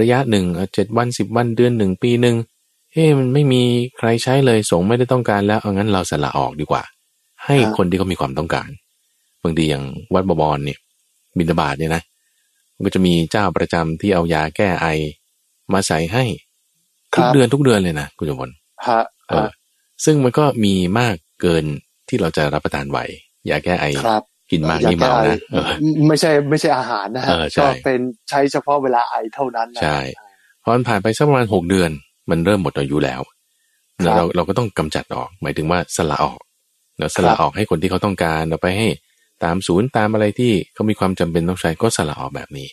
[0.00, 2.36] ระยะหนึ่งเอ่อเจ็ดวันสิบวันเดือนหนึ่งปีหนึ่ง
[2.92, 3.62] เฮ้มันไม่มี
[3.98, 6.82] ใครใช้เลยสงฆ์ไม่ได้ต้องการแล้วเอางั้นเราสละออกดีกว่า
[7.44, 8.68] ให้ครับคนที่เขามีความต้องการ
[9.42, 10.78] บางทีอย่างวัดบวรเนี่ย
[11.38, 12.02] บิณฑบาตเนี่ยนะ
[12.74, 14.86] มันก็จะมีเจ้าประจำที่เอายาแก้ไอ
[15.72, 16.45] มาใส่ให้ครั
[17.14, 18.50] ทุกบเดือนทุกเดือนเลยนะคุณจมพล
[18.88, 19.48] ฮะเออ
[20.04, 21.64] ซึ่งมันก็มีมากเกิน
[22.08, 22.98] ที่เราจะรับประทานไหว
[23.50, 25.64] ยาแก้ไอครับกินมากอยนี่เมาแก้ไอนะเออ
[26.08, 29.98] ไม่ใช่ไม่ใช่อาหารนะฮะเออใช่ก็เป็นใช้เฉพาะเวลาไอเท่านั้นนะใช่
[30.62, 31.90] พอมันผ่านไปสักประมาณหกเดือน
[32.30, 33.20] มันเริ่มหมดอายุแล้ว
[34.04, 36.38] ครับเราเราก็ต้องกำจัดออกหมายถึงว่าสละออก
[36.98, 38.88] เราสละครับออกให้คนที่เขาต้องการเราไปให้
[39.44, 42.68] ตามศูนย์ตามอะไรที่เขามีความจำเป็นต้องใช้ก็สละออกแบบนี้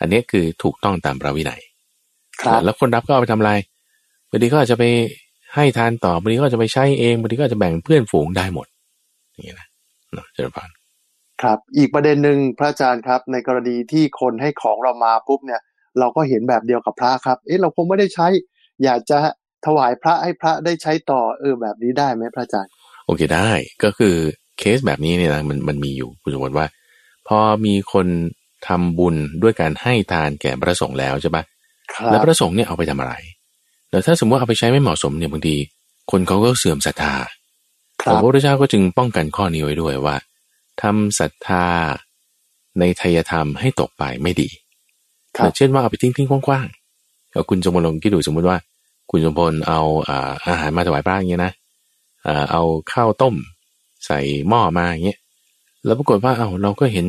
[0.00, 1.69] อันนี้คือถูกต้องตามพระวินัยครับ
[2.64, 3.52] แล้วคนรับก็เอาไปทำอะไร
[4.30, 4.84] บางทีก็อาจจะไป
[5.54, 8.66] ให้ทานต่อบางทีก็อาจจะไปใช้เองบางทีก็อาจจะแบ่งเพื่อนฝูงได้หมด
[9.32, 9.68] อย่างนี้นะ
[10.14, 10.68] เนาะเจริญพร
[11.42, 15.60] ครับ อีกประเด็นหนึ่งพระอาจารย์ครับ ในกรณีที่คนให้ของเรามาปุ๊บเนี่ย
[15.98, 18.26] เราก็เห็นแบบเดียวกับพระครับ เอ๊ะเราคงไม่ได้ใช้
[18.84, 19.18] อยากจะ
[19.66, 22.72] ถวายพระให้พระได้ใช้ต่อเออแบบนี้ได้ไหมพระอาจารย์
[23.06, 23.50] โอเคได้
[23.84, 24.14] ก็คือ
[24.58, 26.66] เคสแบบนี้เนี่ยนะมันมันมีอยู่คุณสมมติว่า
[27.28, 28.06] พอมีคน
[28.68, 31.59] ทำบุญด้วยการให้ทานแก่พระสงฆ์แล้วใช่ปะค
[32.10, 33.14] แล้รัวบพระสงฆ์เนี่ยเอาไปทำอะไร
[33.90, 35.56] แล้วถ้าสมมติเอาไปใช้ไม่เหมาะสมเนี่ยบางที
[36.10, 37.14] คนเขาก็เสื่อมศรัทธา
[38.02, 40.16] คพรับระพุทธเจ้าก็จึงป้องกันข้อนี้ไว้ด้วยว่า
[40.82, 41.66] ทำศรัทธา
[42.78, 44.48] ในไทยธรรมให้ตกไปไม่ดี
[45.36, 48.56] ครับเช่นว่าเอาไปทิ้งทิ้งๆกว้างๆเอาคุณสมพลลองคิดดูสมมติว่า
[49.10, 51.52] คุณสมพลเอาอ่าอาหารมาถวายพระอย่างเงี้ยนะ
[52.26, 53.34] อ่าเอาข้าวต้ม
[54.06, 55.18] ใส่หม้อมาอย่างเงี้ย
[55.84, 57.06] แล้วปรากฏว่าเอาเราก็เห็น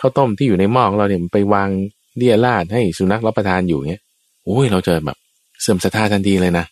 [0.00, 1.68] ข้าวต้มที่อยู่ในหม้อของเราเนี่ยมันไปวาง
[2.16, 4.01] เลี่ยราดให้สุนัขรับประทานอยู่เงี้ย
[4.44, 5.18] โอ้ยเราจะแบบ
[5.60, 6.66] เสื่อมศรัทธาทันทีเลยนะ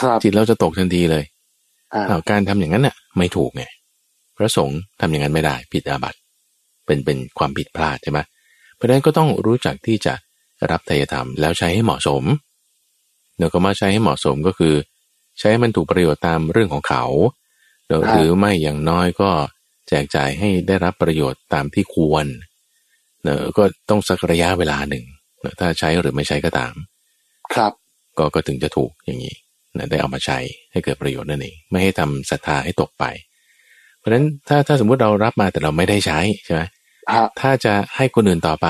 [0.00, 1.24] ครับจิตเราจะตกทันทีเลย
[1.94, 3.64] อ่าอ้าวการทำอย่างนั้นน่ะ ไม่ถูกไง
[4.36, 6.18] พระสงฆ์ทำอย่างนั้นไม่ได้ผิดอาบัติ
[6.86, 8.18] เป็นเป็นความผิดพลาดใช่ไหม
[8.74, 10.14] เพราะฉะนั้นก็ต้องรู้จักที่จะ
[10.70, 12.22] รับไตรธรรมแล้วใช้ให้เหมาะสม
[13.36, 14.74] เดี๋ยวก็มาใช้ให้เหมาะสมก็คือ
[15.38, 17.04] ใช้ให้มันถูกประโยชน์ตามเรื่องของเขา
[17.86, 19.30] เดี๋ยวครับหรือไม่อย่างน้อยก็
[19.88, 22.26] แจกจ่ายให้ได้รับประโยชน์ตามที่ควร
[23.22, 25.04] เนอะก็ต้องสักระยะเวลาหนึ่ง
[25.40, 26.72] เนอะถ้าใช้หรือไม่ใช้ก็ตาม
[27.54, 27.72] ครับ
[28.18, 29.34] ก็ก็ถึงจะถูกอย่างนี้
[29.76, 30.38] นะได้เอามาใช้
[30.72, 33.04] ให้เกิดประโยชน์นั่นเองไม่ให้ทำศรัทธาให้ตกไป
[33.98, 36.62] เพราะฉะนั้นถ้าถ้าสมมุติเรารับมาแต่เราไม่ได้ใช้ใช่ไหม
[37.14, 38.68] ฮะถ้าจะให้คนอื่นต่อไป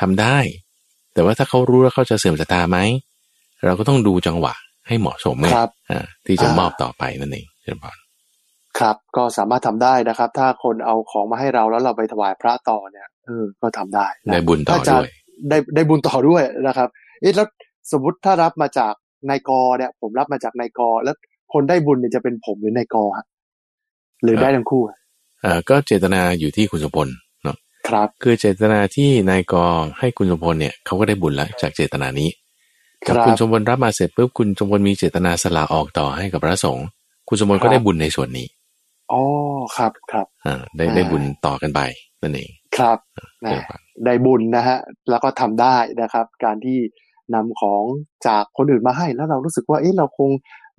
[0.00, 0.38] ทำได้
[1.14, 2.78] แต่ว่าถ้าเขารู้แล้วเขาจะเสื่อมศรัทธาไหม
[3.64, 4.54] เราก็ต้องดูจังหวะ
[4.88, 7.96] ให้เหมาะสมไงครับอ่าที่จะอ่ามมอบต่อไปนั่นเองเจริญพร
[8.78, 15.10] ครับก็สามารถทำได้นะครับ ถ้าคนเอาของมาให้เราแล้วเราไปถวายพระต่อเนี่ยเออก็ทำได้นะได้บุญต่อพระาจารด้วย
[15.48, 16.88] ได้ได้บุญต่อด้วยนะครับ
[17.20, 17.46] เอ๊ะแล้ว
[17.92, 18.94] สมมติถ้ารับมาจาก
[19.30, 21.16] นายกอเนี่ย ผมรับมาจากนายกอแล้ว
[21.52, 23.26] คนได้บุญเนี่ยจะเป็นผมหรือนายกอฮะ
[24.22, 24.98] หรือได้ทั้งคู่ฮะ
[25.44, 27.08] อ่าก็เจตนาอยู่ที่คุณสมพล
[27.44, 27.56] เนาะ
[27.88, 29.54] ครับ คือเจตนาที่นายก
[29.98, 32.28] ให้คุณสมพลเนี่ยเขาก็ได้บุญแล้วจากเจตนานี้
[33.06, 36.86] คถ้ารับคุณสมพลรับมาเสร็จปุ๊บคุณสมพลมีเจตนาสละออกต่อให้กับพระสงฆ์
[37.28, 38.46] คุณสมพลครัก็บได้บุญในส่วนนี้
[39.12, 39.22] อ๋อ
[39.76, 41.80] ครับครับอ่าได้อ่าได้บุญต่อกันไป
[42.22, 42.98] นั่นเองครับ
[44.04, 44.78] ได้บุญนะฮะ
[45.10, 46.78] แล้วก็ทำได้นะครับ การที่
[47.34, 47.84] นำของ
[48.26, 50.30] จากคนอื่นมาให้ แล้วเรารู้สึกว่าเอ๊ะเราคง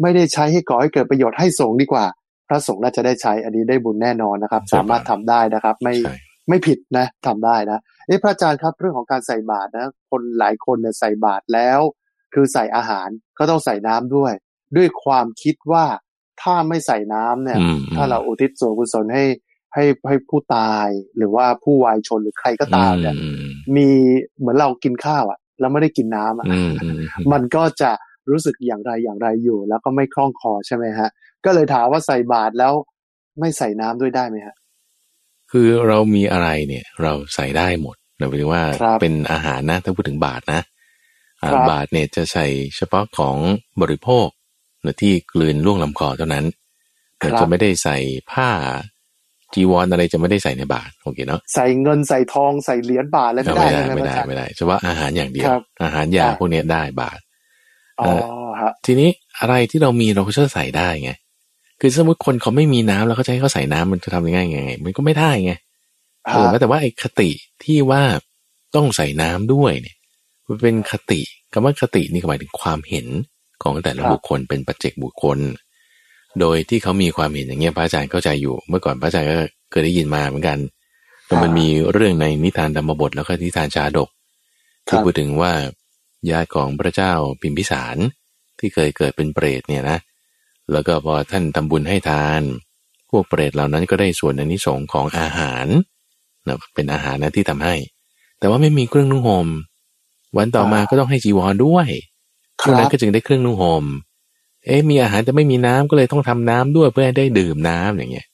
[0.01, 2.05] ไม่ได้ใช้ให้ก่อให้เกิดประโยชน์ให้สงฆ์ดีกว่า
[2.47, 5.95] พระสงฆ์น่าจะได้ใช้อันนี้ได้บุญแน่นอนนะครับ สามารถทำได้นะครับ ไม่
[6.49, 11.79] ไม่ผิดนะทำได้นะเอ๊ะพระอาจารย์ครับเรื่องของการใส่บาตรนะ คนหลายคนเนี่ยใส่บาตรแล้ว
[12.34, 14.34] คือใส่อาหารก็ต้องใส่น้ำด้วย
[14.77, 15.86] ด้วยความคิดว่า
[16.41, 17.60] ถ้าไม่ใส่น้ำเนี่ย
[17.95, 19.25] ถ้าเราอุทิศส่วนกุศลให้
[19.73, 23.15] ให้ให้ผู้ตายหรือว่าผู้วายชนหรือใครก็ตามเนี่ย
[23.75, 23.88] มี
[24.38, 26.47] เหมือนเรากินข้าวอะ แล้วไม่ได้กินน้ำอะ
[27.31, 27.91] มันก็จะ
[28.31, 31.09] รู้สึกอย่างไรอย่างไรอยู่ แล้วก็ไม่คล่องคอใช่ไหมฮะ
[31.45, 32.73] ก็เลยถามว่าใส่บาตรแล้ว
[33.39, 34.55] ไม่ใส่น้ำด้วยได้ไหมฮะ
[35.51, 38.63] คือเรามีอะไรเนี่ย เราใส่ได้หมดหมายถึงว่า
[39.01, 40.61] เป็นอาหารนะถ้าพูดถึงบาทนะ
[41.71, 43.37] บาทเนี่ยจะใส่เฉพาะของ
[43.81, 44.27] บริโภค
[45.01, 46.45] ที่กลืนล่วงลำคอเท่านั้น
[47.17, 47.97] แต่จะไม่ได้ใส่
[48.31, 48.49] ผ้า
[49.53, 55.47] จีวรออะไรจะไม่ได้ใส่ในบาทโอเคเนาะใส่เงินใส่ทองใส่เหรียญบาทอะไรไม่ได้ไม่ได้ไม่ได้เฉพาะอาหารอย่างเดียว
[55.84, 57.19] อาหารยาพวกนี้ได้บาท
[57.99, 58.13] อ๋อ
[58.86, 61.12] ทีนี้อะไรที่เรามีเราก็จะใส่ได้ไง
[61.79, 65.53] คือสมมติคนเขาไม่มีน้ำแล้วเขาจะให้เขาใส่น้ำมันจะทำยังไงไงมันก็ไม่ได้ไง
[66.25, 67.29] เออแต่ว่าไอ้คติ
[67.63, 68.03] ที่ว่า
[68.75, 69.95] ต้องใส่น้ำด้วยเนี่ย
[70.47, 71.21] มันเป็นคติ
[71.53, 73.08] คำว่าคตินี่หมายถึงความเห็น
[73.63, 75.38] ของแต่ละบุคคลเป็นปัจเจกบุคคล
[76.39, 79.35] โดยที่เขามีความเห็นอย่างเงี้ยพระอาจารย์เข้าใจอยู่ เมื่อก่อนพระอาจารย์ก็
[79.71, 80.57] เคยได้ยินมาเหมือนกัน
[81.25, 84.09] แต่มันมีเรื่องในนิทานธรรมบทแล้วก็นิทานชาดก
[84.87, 85.53] ที่พูดถึงว่า
[86.29, 87.97] ญาติของพระเจ้าพิมพิสาร
[88.59, 89.97] ที่เคยเกิดเป็นเปรตเนี่ยนะ
[90.71, 92.41] แล้วก็พอท่านทำบุญให้ทาน
[93.09, 95.67] พวกเปรตเหล่านั้นก็ได้ส่วนอนิสงของอาหาร
[96.47, 97.75] นะเป็นอาหารนะที่ทำให้
[98.39, 99.47] แต่ว่าไม่มีเครื่องนุ่งห่ม
[100.37, 101.87] วันต่อมาก็ต้องให้จีวรด้วย
[102.61, 103.85] ช่วงนั้นก็จึงได้เครื่องนุ่งห่ม
[104.65, 108.28] เอ๊ะมีอาหารแต่ไม่มีน้ำก็เลยต้องทำน้ำด้วยเพื่อให้ได้ดื่มน้ำอย่างเงี้ย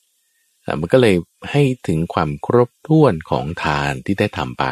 [0.80, 1.16] มันก็เลย
[1.52, 4.66] ให้ถึงความครบถ้วนของทานที่ได้ทำไป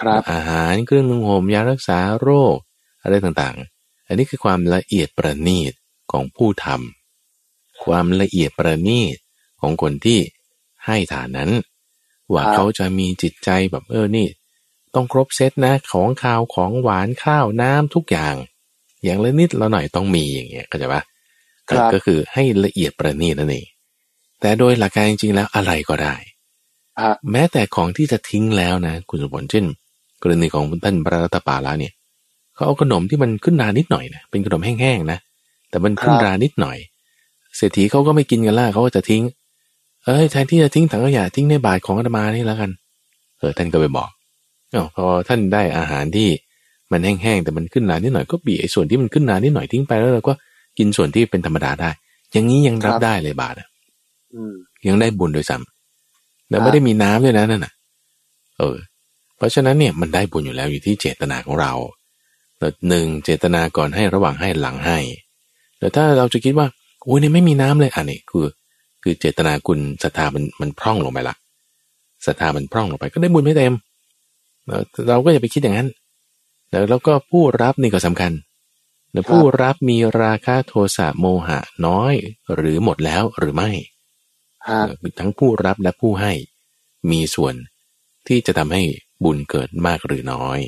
[0.00, 2.56] ครับอาหารเครื่องนุ่งห่มยารักษาโรค
[3.02, 5.72] อะไรต่างๆ อันนี้คือความละเอียดประณีต
[6.12, 9.16] ของผู้ทำความละเอียดประณีต
[9.60, 10.20] ของคนที่
[10.86, 11.50] ให้ทานนั้น
[12.32, 14.28] ว่าเขาจะมีจิตใจแบบเออนี่
[14.94, 18.34] ต้องครบเซตนะของข้าวของหวานข้าวน้ำทุกอย่าง
[19.04, 21.02] อย่างละนิดละหน่อยต้องมีอย่างเงี้ยเข้าใจปะ
[21.94, 23.66] ก็คือให้ละเอียดประณีตนั่นเอง
[24.40, 26.14] แต่โดยหลักการจริงๆแล้วอะไรก็ได้
[27.32, 29.64] แม้แต่ของที่จะทิ้งแล้วนะ คุณสมบัติเช่น
[30.22, 31.92] กรณีของท่านพระรัตปาละเนี่ย
[32.54, 35.18] เขาเอาขนมที่มันขึ้นรานิดหน่อยนะเป็นขนมแห้งๆนะ
[35.70, 36.78] แต่มันขึ้นรานิดหน่อย
[37.56, 39.22] เศรษฐีเขาก็ไม่กินกันล่ะเขาก็จะทิ้ง
[40.04, 42.70] เอ้ยแทนที่จะทิ้งถังขยะทิ้งในบาตรของอาตมานี่แล้วกัน
[43.38, 44.10] เออท่านก็ไปบอก
[44.74, 46.28] อ๋อพอท่านได้อาหารที่
[46.90, 50.32] มันแห้งๆแต่มันขึ้นนานนิดหน่อยก็บีไอ้ส่วนที่มันขึ้นนานนิดหน่อยทิ้งไปแล้วเราก็
[50.78, 51.90] กินส่วนที่เป็นธรรมดาได้
[52.32, 53.60] อย่างนี้ยังรับได้เลยบาตร
[54.86, 57.72] ยังได้บุญโดยซ้ำแล้วไม่ได้มีน้ำด้วยนะนั่นน่ะ
[58.58, 58.76] เออ
[59.36, 61.72] เพราะฉะนั้นเนี่ยมันได้บุญอยู่แล้วอยู่ที่เจตนาของเรา
[62.58, 64.98] แต่หนึ่งเจตนาก่อนให้ระหว่างให้หลังให้
[65.78, 66.66] แต่ถ้าเราจะคิดว่า
[67.04, 68.46] โอ้ยเนี่ยไม่มีน้ำเลยอันนี้คือ
[69.02, 71.34] คือเจตนาคุณศรัทธามันมันพร่องลงไปละ
[72.26, 73.74] ศรัทธามันพร่องลงไป ก็ได้บุญไม่เต็ม
[75.08, 75.88] เราก็อย่าไปคิดอย่างนั้น
[76.70, 78.32] แล้วก็ผู้รับนี่ก็สำคัญ
[79.12, 82.14] แต่ผู้รับมีราคาโทสะโมหะน้อย
[82.54, 83.70] หรือหมดแล้วหรือไม่
[85.18, 86.32] ทั้งผู้รับและผู้ให้
[87.10, 87.54] มีส่วน
[88.26, 88.82] ที่จะทำให้
[89.24, 90.60] บุญเกิดมากหรือน้อย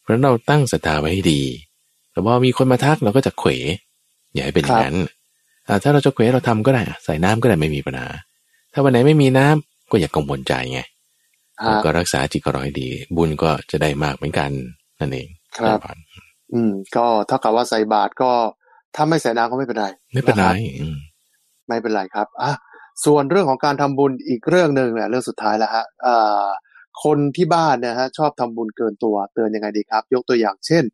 [0.00, 1.42] เพราะเราตั้งศรัทธาไว้ให้ดี
[2.10, 3.50] แต่พอมีคนมาทักเราก็จะเขว
[4.32, 4.96] อย่าให้เป็นอย่างนั้น
[5.82, 8.08] ถ้าเราจะเควเราทำก็ได้ ใส่น้ำก็ได้ไม่มีปัญหา
[8.72, 10.80] ถ้าวันไหนไม่มีน้ำก็อย่ากังวลใจไง
[11.84, 14.50] ก็รักษาจิตก็ร้อยดี บุญก็จะได้มากเหมือนกัน
[15.00, 15.28] นั่นเอง
[15.58, 15.78] ครับ
[16.52, 18.30] อืม ก็เท่ากับว่าใส่บาตรก็
[18.94, 20.46] ถ้าไม่ใส่น้ำก็ไม่เป็นไรไม่เป็นไร
[21.68, 22.52] ไม่เป็นไรครับอะ
[23.04, 26.46] ส่วนเรื่องของการทำบุญอีกเรื่องหนึ่งเนี่ยเรื่องสุดท้ายแล้วฮะอ่า
[27.04, 30.84] คนที่บ้านเนี่ยฮะชอบทำบุญเกินตัวเตือนยังไงดีครับ ยกตัวอย่างเช่น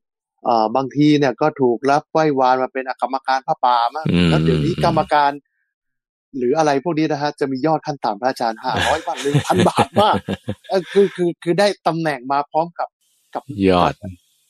[0.45, 5.31] เอ่อบางทีเนี่ยก็ถูกรับไหว้วานมาเป็นกรรมการพระป่ามากแล้วเดี๋ยวนี้กรรมการ
[6.39, 10.17] หรืออะไรพวกนี้นะฮะจะมียอดขั้นต่ำพระอาจารย์ห้าร้อยบาทหนึ่งพันบาทมาก
[10.93, 12.89] คือคือคือได้ตำแหน่งมาพร้อมกับ
[13.35, 13.95] กับยอด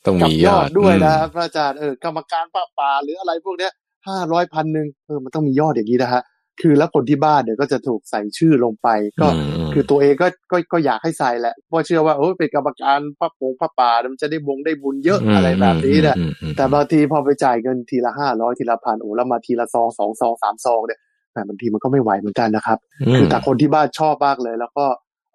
[0.06, 3.72] ต้องมียอดด้วยนะพระอาจารย์เออกรรมการพระป่าหรืออะไรพวกเนี้ย
[4.08, 6.22] ห้าร้อยพันหนึ่งเออมันต้องมียอดอย่างนี้นะฮะ
[6.60, 8.88] คือแล้วคนที่บ้านเนี่ยก็จะถูกใส่ชื่อลงไป
[9.20, 9.26] ก็
[9.72, 16.16] คือตัวเองก็ก็ก็อยากให้ใส่แหละเพราะเชื่อว่าโอ้เป็นกรรมการพระปงพระป่ามันจะได้บงได้บุญเยอะอะไรแบบนี้นะ
[16.56, 21.00] แต่บางทีพอไปจ่ายเงินทีละห้าร้อยทีละพันโอ้แล้วมาทีละซองสองซองสามซองเนี่ย
[21.32, 22.78] แต่บางทีมันก็ไม่ไหวเหมือนกันนะครับ
[23.16, 24.84] คือแต่คนที่บ้านชอบมากเลย แล้วก็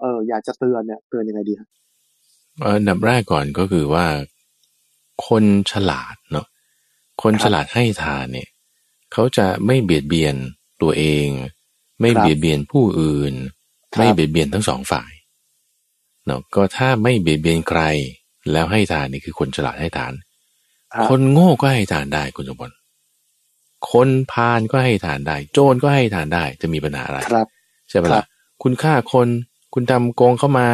[0.02, 1.70] เอออยากจะเตือนเนี่ยเตือนยังไงดีครับ
[2.64, 4.06] อันดับแรกก่อนก็คือว่า
[5.28, 6.48] คนฉลาดเนาะ
[7.24, 8.50] คนฉลาดให้ทานเนี่ย
[9.14, 10.36] เขาจะไม่เบียดเบียน
[10.82, 11.28] ตัวเอง
[12.02, 13.34] ไม่เบียดเบียนผู้อื่น
[13.98, 15.12] ไม่เบียดเบียนทั้งสองฝ่าย
[16.26, 17.82] เนาะก็ถ้าไม่เบียดเบียนใคร
[18.52, 20.14] แล้วให้ทานนี่คือคนฉลาดให้ทาน
[20.94, 22.76] ครับคนโง่ก็ให้ทานได้คุณสมบัติ
[23.92, 27.48] คนพาลก็ให้ทานได้ โจรก็ให้ทานได้จะมีปัญหาอะไรครับ
[27.90, 28.26] ใช่ไหมครัล่ะบ
[28.64, 29.28] คุณฆ่าคน
[29.74, 30.68] คุณทำโกงเข้ามา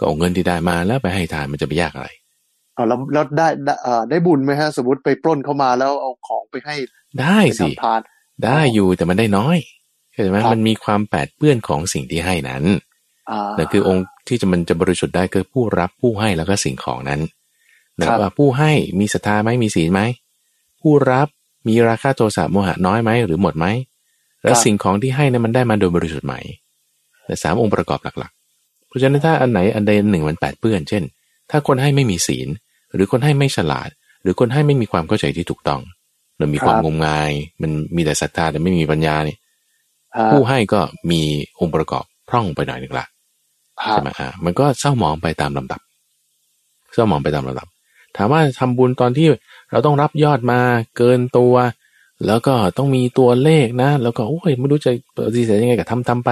[0.00, 2.08] ก็เอาเงินที่ได้มาแล้วไปให้ทานมันจะไปยากอะไร
[2.74, 6.74] เอาแล้วแล้วได้ได้เอ่อได้บุญไหมฮะ สมมติไปปล้นเข้ามาแล้วเอาของไปให้
[7.20, 8.00] ได้ไปสิทำทาน
[8.44, 9.58] ได้อยู่แต่มันได้น้อย
[10.12, 12.64] เข้าใจไหมครับมันมีความแปดเปื้อนของสิ่งที่ให้นั้น
[13.30, 17.20] อ่านั่นคือองค์ที่จะมันจะบริสุทธิ์ได้คือผู้รับผู้ให้แล้วก็สิ่งของนั้น
[17.98, 20.00] นะครับว่าผู้ให้มีศรัทธาไหมมีศีลไหม
[20.80, 21.28] ผู้รับ
[21.68, 23.66] มีราคะโทสะโมหะน้อยไหมหรือหมดไหม
[24.42, 26.34] แล้วสิ่งของที่ให้นั้นมันได้มาโดยบริสุทธิ์ไหม
[27.26, 28.39] แต่สามองค์ประกอบหลักๆ
[28.90, 31.02] เพราะฉะนั้นถ้าอันไหนอันใดอันหนึ่งมันแปดเปื้อน เช่น
[31.50, 32.48] ถ้าคนให้ไม่มีศีล
[32.94, 33.88] หรือคนให้ไม่ฉลาด
[34.22, 35.80] หรือคนให้ไม่มีความเข้าใจที่ถูกต้อง
[36.36, 37.30] หรือมีความงมงาย
[37.62, 39.38] มันมีแต่ศรัทธาแต่ไม่มีปัญญาเนี่ย
[40.16, 41.20] ฮะผู้ให้ก็มี
[41.60, 43.06] องค์ประกอบพร่องไปหน่อยหนึ่งละ
[43.82, 45.80] ฮะใช่ไหมอ่ามันก็เศร้าหมองไปตามลำดับ
[46.94, 47.68] เศร้าหมองไปตามลำดับ
[48.16, 49.28] ถามว่าทำบุญตอนที่
[49.70, 50.60] เราต้องรับยอดมา
[50.96, 51.54] เกินตัว
[52.26, 56.30] แล้วก็ต้องมีตัวเลขนะ แล้วก็โอ้ยไม่รู้จะปฏิเสธยังไงกับทำทำไป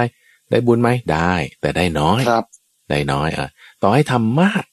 [0.50, 2.44] ได้บุญไหมได้ แต่ได้น้อยครับ
[2.90, 3.48] ได้น้อยอะ
[3.82, 4.64] ต่อให้ทำมาก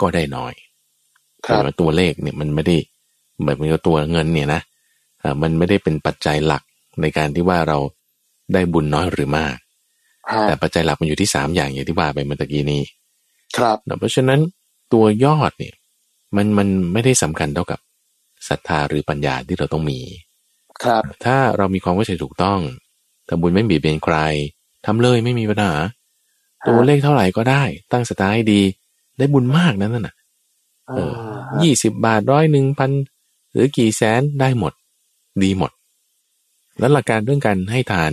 [0.00, 0.52] ก็ได้น้อย
[1.46, 2.76] ครับแต่ว่าตัวเลขเนี่ยมันไม่ได้
[3.44, 4.60] แบบมันก็ตัวเงินเนี่ยนะ
[5.22, 6.62] อ่ามันไม่ได้เป็นปัจจัยหลัก
[7.00, 7.78] ในการที่ว่าเรา
[8.54, 9.56] ได้บุญน้อยหรือมาก
[10.30, 12.82] ฮะแต่ปัจจัยหลักมันอยู่ที่สามอย่างอย่างที่ว่าไปเมื่อตะกี้นี้
[13.56, 14.40] ครับนะเพราะฉะนั้น
[14.92, 15.74] ตัวยอดเนี่ย
[16.36, 17.80] มันมันไม่ได้สำคัญเท่ากับ
[18.48, 20.00] ศรัทธาหรือปัญญาที่เราต้องมี
[20.82, 22.60] ครับ ถ้าเรามีความเข้าใจถูกต้อง
[23.28, 24.16] ทำบุญไม่เบียดเบียนใคร
[24.86, 25.74] ทำเลยไม่มีปัญหา
[26.66, 27.62] ตัวเลขเท่าไหร่ก็ได้
[27.92, 28.60] ตั้งศรัทธาให้ดี
[29.18, 30.14] ได้บุญมากนะนั่นน่ะ
[30.94, 31.12] เออ
[31.62, 32.90] ยี่สิบบาทร้อยหนึ่งพัน
[33.52, 34.72] หรือกี่แสนได้หมด
[35.42, 35.70] ดีหมด
[36.78, 38.12] แล้วหลักการเรื่องการให้ทาน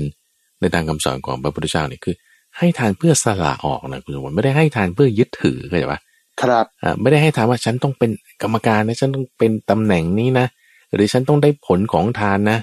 [0.60, 2.15] ในทางคำสอนของพระพุทธเจ้าเนี่ยคือ
[2.58, 5.99] ให้ทานเพื่อสละออกนะคุณสมบัติไม่ได้ให้ทานเพื่อยึดถือเข้าใจปะ
[6.41, 10.45] ครับอ่าไม่ได้ให้ทานว่าฉันต้องเป็นกรรมการนะฉันต้องเป็นตำแหน่งนี้นะ
[10.93, 12.60] หรือฉันต้องได้ผลของทานนะ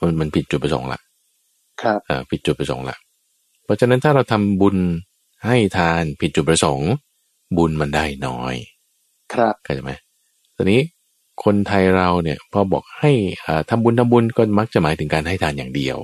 [0.00, 1.00] มันมันผิดจุดประสงค์ละ
[1.80, 2.96] ครับอ่าผิดจุดประสงค์ละ
[3.68, 4.76] เพราะฉะนั้นถ้าเราทำบุญ
[5.46, 6.92] ให้ทานผิดจุดประสงค์
[7.56, 8.54] บุญมันได้น้อย
[9.32, 9.92] ครับเข้าใจไหม
[10.56, 10.80] ตอนนี้
[11.44, 13.12] คนไทยเราเนี่ยพอบอกให้
[13.44, 15.98] อ่าทำบุญทำบุญก็มักจะหมายถึงการให้ทานอย่างเดียว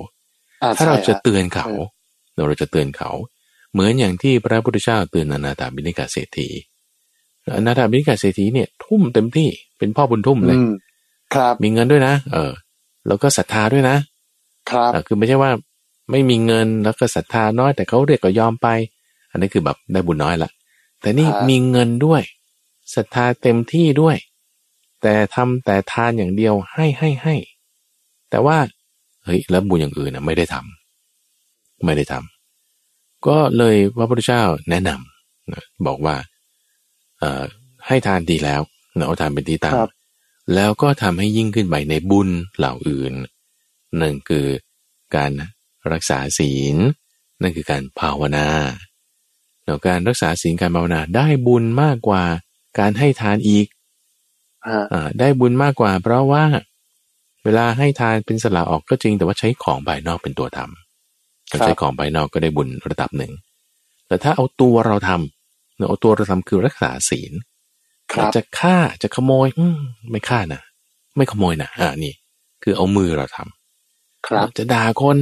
[0.61, 1.67] อ่ถ้าเราจะใช่ฮเตือนเขา
[2.35, 3.09] เราจะเตือนเขา
[3.73, 6.47] เหมือนอย่างที่พระพุทธเจ้าเตือนอนาถาบิณฑิกาเศรษฐี
[7.55, 10.71] อนาถาบิณฑิกาเศรษฐีเนี่ยทุ่มเต็มที่เป็นพ่อบุญทุ่มเลยอืม
[11.35, 12.51] ครับ มีเงินด้วยนะ เออ
[13.07, 13.95] แล้วก็ศรัทธาด้วยนะ
[14.71, 15.51] ครับเออคือไม่ใช่ว่า
[16.09, 18.67] ไม่มีเงินแล้วก็ศรัทธาน้อยแต่เขาเรียกก็ยอมไป
[19.31, 20.51] อันนี้คือแบบได้บุญน้อยละ
[21.01, 22.21] แต่นี่ครับมีเงินด้วย
[22.95, 24.17] ศรัทธาเต็มที่ด้วย
[25.01, 27.35] แต่ทำแต่ทานอย่างเดียวให้ให้ให้
[28.29, 28.57] แต่ว่า
[29.23, 36.15] เฮ้ยแล้วบุญอย่างอื่นนะไม่ได้ทำไม่ได้ทำก็เลยพระพุทธเจ้าแนะนำนะบอกว่า
[37.19, 37.43] เอ่อ
[37.87, 38.61] ให้ทานดีแล้ว
[38.97, 39.91] นะเอาทานเป็นที่ตั้งครับ
[40.55, 43.13] แล้วก็ทำให้ยิ่งขึ้นไปในบุญเหล่าอื่น
[43.97, 44.45] หนึ่งคือ
[45.15, 45.31] การ
[45.93, 46.75] รักษาศีล
[47.41, 48.47] นั่นคือการภาวนา
[49.65, 52.23] แล้วการรักษาศีลการภาวนาได้บุญมากกว่า
[52.79, 53.67] การให้ทานอีก
[54.67, 56.45] ฮะอ่าได้บุญมากกว่า เพราะว่า
[57.43, 63.33] เวลาให้ทานเป็นสละออกก็จริง แต่ว่าใช้ของภายนอกเป็นตัวทำการใช้ของภายนอกก็ได้บุญระดับหนึ่ง
[64.07, 67.33] แต่ถ้าเอาตัวเราทำเอาตัวเราทำคือรักษาศีล
[68.11, 69.77] ครับจะฆ่าจะขโมย อืม
[70.11, 70.61] ไม่ฆ่านะ
[71.15, 72.13] ไม่ขโมยนะอ่านี่
[72.63, 75.17] คือเอามือเราทำครับจะด่าคน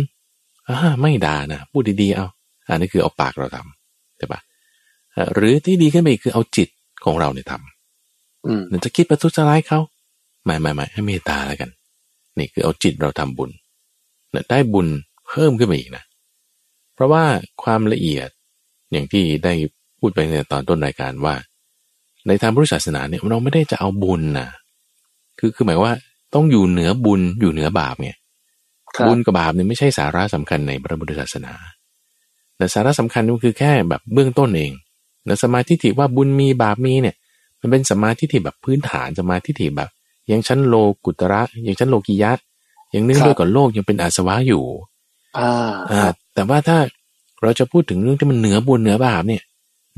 [0.70, 2.28] อ่าไม่ด่านะพูดดีๆเอา
[2.68, 4.40] อันนี้คือเอาปากเราทำใช่ปะ
[5.16, 6.70] อ่าหรือที่ดีขึ้นไปอีกคือเอาจิต
[7.06, 7.54] ของเราเนี่ยท
[8.46, 9.80] อืมำจะคิดประทุษร้ายเขา
[10.46, 11.70] ไม่ไม่ไม่ให้เมตตาแล้วกัน
[12.38, 13.50] นี่คือเอาจิตเราทำบุญ
[14.32, 14.88] เนี่ยได้บุญ
[15.28, 16.04] เพิ่มขึ้นมาอีกนะ
[16.94, 17.24] เพราะว่า
[17.64, 18.30] ความละเอียด
[18.92, 19.54] อย่างที่ได้
[20.00, 21.36] พูดไปในตอนต้นรายการว่า
[22.28, 24.48] ในทางพุทธศาสนาเนี่ยเราไม่ได้จะเอาบุญนะ
[25.40, 25.96] คือคือหมายว่า
[26.34, 28.23] ต้องอยู่เหนือบุญอยู่เหนือบาปไงครั
[29.02, 31.54] บบุญกับบาปเนี่ยไม่ใช่สาระสำคัญในพระพุทธศาสนา
[32.58, 34.72] แต่สาระสำคัญก็คือแค่แบบเบื้องต้นเอง
[35.26, 37.16] แต่สมาธิที่ว่าบุญมีบาปมีเนี่ย
[37.60, 39.90] มันเป็นสมาธิที่แบบพื้นฐานสมาธิที่แบบ
[40.32, 40.76] ยังชั้นโล
[41.06, 42.32] กุตระ ยังชั้นโลกิยะ
[42.94, 44.64] ยังเนื่องด้วยกับโลกยังเป็นอาสวะอยู่
[45.40, 46.04] อ่าอ่า
[46.34, 46.78] แต่ว่าถ้า
[47.42, 49.44] เราจะพูดถึงเรื่องที่มันเหนือบุญเหนือบาปเนี่ย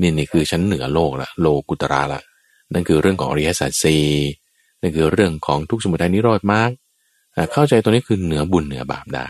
[0.00, 2.20] นี่นี่คือชั้นเหนือโลกละโลกุตระละ
[2.72, 4.04] นั่นคือเรื่องของอริยสัจสี่
[4.80, 6.85] นั่นคือเรื่องของทุกข์สมุทัยนิโรธมรรคอ่า
[7.52, 9.28] เข้าใจตัวนี้คือเหนือบุญเหนือบาปได้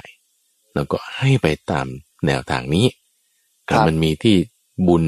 [0.74, 1.86] แล้วก็ให้ไปตาม
[2.26, 2.86] แนวทางนี้
[3.68, 4.36] ครับมันมีที่
[4.88, 5.04] บุญ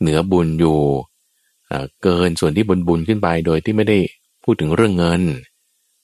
[0.00, 0.78] เหนือบุญอยู่
[1.70, 3.98] อ่าเกินส่วนที่บุญบุญขึ้นไปโดยที่ไม่ได้
[4.44, 5.22] พูดถึงเรื่องเงิน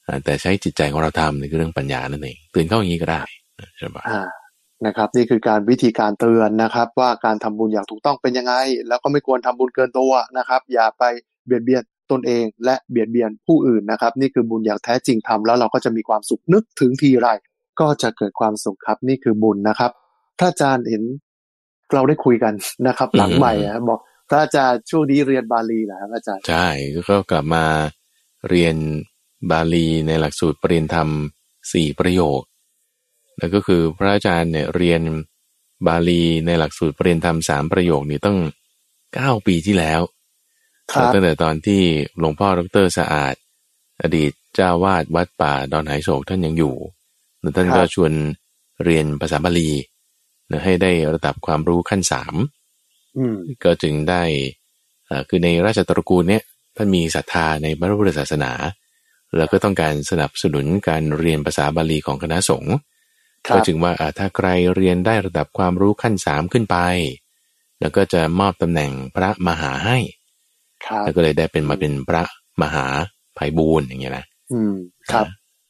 [0.06, 3.22] อ่าแต่ใช้จิตใจของเราทำนี่คือเรื่องปัญญานั่นเองตื่นเข้าอย่างนี้ก็ได้
[3.78, 4.22] ใช่ปะอ่า
[4.86, 8.54] นะครับ นี่คือการวิธีการเตือนนะครับ ว่าการทำบุญอย่างถูกต้องเป็นยังไง
[8.88, 11.04] แล้วก็ไม่ควรทำบุญเกินตัวนะครับ อย่าไป
[11.46, 17.28] เบียดเบียน ตนเองและเบียดเบียนผู้อื่นนะครับ นี่คือบุญอย่างแท้จริงทำแล้วเราก็จะมีความสุขนึกถึงทีไร
[17.80, 19.90] ก็จะเกิดความสุขครับนี่คือบุญนะครับ
[20.38, 21.02] พระอาจารย์เห็น
[21.92, 22.54] เราได้คุยกัน
[22.86, 26.68] นะครับ หลังใหม่อะบอกพระอาจารย์ช่วงนี้เรียนบาลีเหรอครับอาจารย์ใช่
[27.10, 27.64] ก็กลับมา
[28.48, 28.76] เรียน
[29.50, 31.08] บาลีในหลักสูตรปริญญาธรรม
[31.72, 32.40] สี่ประโยค
[33.38, 35.02] แล้วก็คือพระอาจารย์เนี่ยเรียน
[35.86, 38.38] บาลีในหลักสูตรปริญญาธรรมสามประโยคนี่ต้อง
[39.14, 40.17] เก้าปีที่แล้วครับ
[41.12, 41.82] ตั้งแต่ตอนที่
[42.18, 43.34] หลวงพ่อดรสะอาด
[44.02, 46.74] อดีตเจ้าวาดวัดป่าดอนไหโศกท่านยังอยู่
[47.40, 48.12] แล้วท่านก็ชวน
[48.84, 49.70] เรียนภาษาบาลี
[50.50, 52.34] นะให้ได้ระดับความรู้ขั้นสาม
[53.16, 54.22] อืมก็จึงได้
[55.06, 56.42] เอ่อคือในราชตระกูลเนี่ย
[56.76, 58.52] ท่านมีศรัทธาในพระพุทธศาสนา
[59.36, 62.74] แล้วก็ต้องการสนับสนุนการเรียนภาษาบาลีของคณะสงฆ์
[63.48, 66.76] ครัก็บจึงว่าอ่าถ้าใครเรียนได้ระดับความรู้ขั้นสามขึ้นไป
[67.80, 70.17] แล้วก็จะมอบตำแหน่งพระมหาให้ครับ
[71.04, 72.22] แล้วก็เลยได้เป็นมาเป็นพระ
[72.62, 72.86] มหา
[73.34, 74.74] ไพบูลย์อย่างเงี้ยนะอืม
[75.12, 75.26] ครับ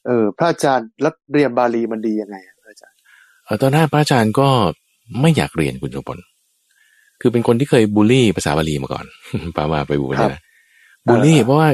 [0.06, 2.96] เออ พระอาจารย์แล้วเรียนบาลีมันดียังไงอะพระอาจารย์
[3.44, 4.48] เอ่อตอนแรกพระอาจารย์ก็
[5.20, 6.18] ไม่อยากเรียนคุณสมพล
[7.20, 9.04] คือเป็นคนที่เคยบูลลี่ภาษาบาลีมาก่อน
[9.56, 10.42] ปามาไปบูลเนี่ยนะ
[11.06, 11.68] บูลลี่เพราะว่า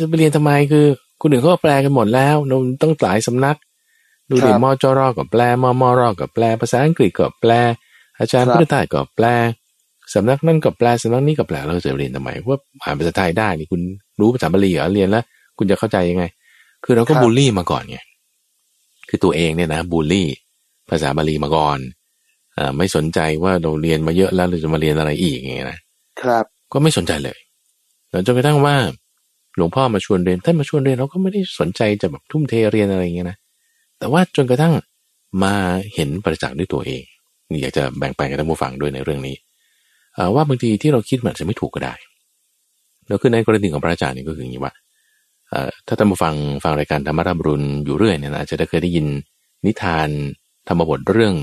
[0.00, 0.86] จะไปเรียนทำไมคือ
[1.20, 3.56] คนอื่นเขาก็แปลกันหมดแล้วเราต้องหลายสำนัก
[4.30, 7.52] ดูดิมอจรอก็แปลมอมอรอก็แปล ภาษาอังกฤษก็แปล
[8.18, 9.26] อาจารย์พุทธทาสก็แปล
[10.14, 13.80] สำนักนั่นก็แปลสำนักนี้ก็แปลเราจะเรียนทำไมเพราะว่าอ่านภาษาไทยได้นี่คุณ
[14.20, 15.24] รู้ภาษาบาลีเหรอเรียนแล้ว
[15.58, 16.24] คุณจะเข้าใจยังไง
[16.84, 17.98] คือเราก็บูลลี่มาก่อนไง
[19.08, 20.28] คือตัวเองเนี่ยนะบูลลี่
[20.90, 21.78] ภาษาบาลีมาก่อน
[22.58, 25.78] อ่าไม่สนใจว่าเราเรียนมาเยอะแล้วเราจะมาเรียนอะไรอีกอย่างเงี้ยนะ
[26.20, 27.38] ครับ ก็ไม่สนใจเลย
[28.10, 28.76] แล้วจนกระทั่งว่า
[29.56, 33.36] หลวงพ่อมาชวนเรียนท่านมาชวนเรียนเราก็ไม่ได้สนใจจะแบบทุ่มเทเรียนอะไรอย่างเงี้ยนะ
[33.98, 34.72] แต่ว่าจนกระทั่ง
[35.42, 35.54] มา
[35.94, 37.02] เห็นประจักษ์ด้วยตัวเอง
[37.50, 39.49] นี่อยากจะแบ่งปันกับท่านผู้ฟังด้วยในเรื่องนี้เอ่อ
[40.34, 41.94] ว่าบางทีที่เราคิดมันอาจจะไม่ถูกก็ได้
[43.06, 44.72] แล้วคือในกรณีของพระอาจารย์นี่ก็คืออย่างนี้ว่า
[45.86, 49.06] ถ้าท่านผู้ฟังฟังรายการธรรมรับรุนอยู่เรื่อยเนี่ยนะอาจจะได้เคยได้ยิน
[49.66, 50.08] นิทาน
[50.68, 51.34] ธรรมบทเรื่อง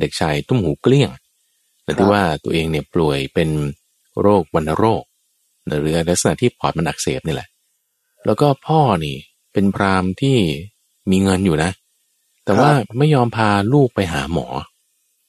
[0.00, 1.10] เด็กชายตุ้มหูเกลี้ยง
[1.84, 3.48] แต่ที่ว่าตัวเองเนี่ยป่วยเป็น
[4.20, 5.02] โรควัณโรค
[5.66, 7.48] หรือลักษณะที่ปอดมันอักเสบนี่แหละ
[8.26, 9.16] แล้วก็พ่อนี่
[9.52, 10.36] เป็นพราหมณ์ที่
[11.10, 11.70] มีเงินอยู่นะ
[12.44, 14.46] แต่ว่าไม่ยอมพาลูกไปหาหมอ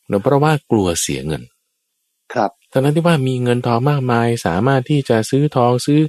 [0.07, 1.43] เนื่องเพราะว่ากลัวเสียเงิน
[2.33, 5.99] ครับ ทั้งนั้นที่ว่ามีเงินทองมากมาย สามารถที่จะซื้อทองซื้อ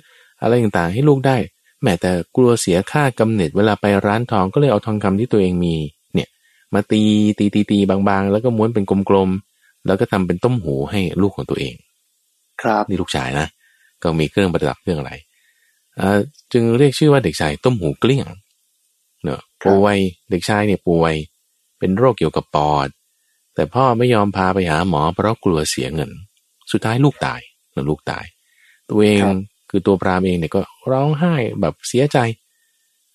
[0.42, 1.36] อะไรต่างๆ ให้ลูกได้
[1.82, 5.74] แม้แต่กลัวเสียค่ากำเนิดเวลาไปร้านทองก็เลยเอาทองคำที่ตัวเองมี
[6.14, 6.28] เนี่ย
[6.74, 7.02] มาตี
[7.38, 11.74] ตีตีตีบางๆ แล้วก็ม้วนเป็นกลมๆแล้วก็ทำเป็นต้มหูให้ลูกของตัวเอง
[12.60, 13.46] ครับนี่ลูกชายนะ
[14.02, 15.12] ก็มีเครื่องประดับเครื่องอะไร
[15.98, 16.18] อ่า
[16.52, 18.26] จึงเรียกชื่อว่าเด็กชายต้มหูเกลี้ยง
[19.24, 19.96] เนอะป่วย
[20.30, 21.14] เด็กชายเนี่ยป่วย
[21.78, 22.88] เป็นโรคเกี่ยวกับปอด
[23.54, 26.10] แต่พ่อไม่ยอมพาไปหาหมอเพราะกลัวเสียเงิน
[26.72, 27.40] สุดท้ายลูกตาย
[27.72, 28.24] เนอะลูกตาย
[28.90, 29.20] ตัวเอง
[29.70, 30.60] คือตัวพรามเองเนี่ยก็
[30.92, 32.18] ร้องไห้แบบเสียใจ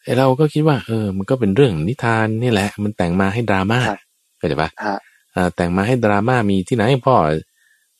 [0.03, 3.79] ไอ้เราก็คิดว่า เออ มันก็เป็นเรื่องนิทานนี่แหละ มันแต่งมาให้ดราม่า
[4.37, 4.97] เข้าใจปะฮะ
[5.35, 7.15] อ่าแต่งมาให้ดราม่ามีที่ไหนพ่อ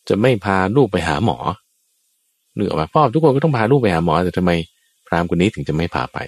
[0.10, 1.38] จะไม่พาลูกไปหาหมอ
[2.56, 4.52] หรือว่าพ่อทุกคนก็ต้องพาลูกไปหาหมอแต่ทำไม
[5.08, 6.20] พราหมณ์คนนี้ถึงจะไม่พาไป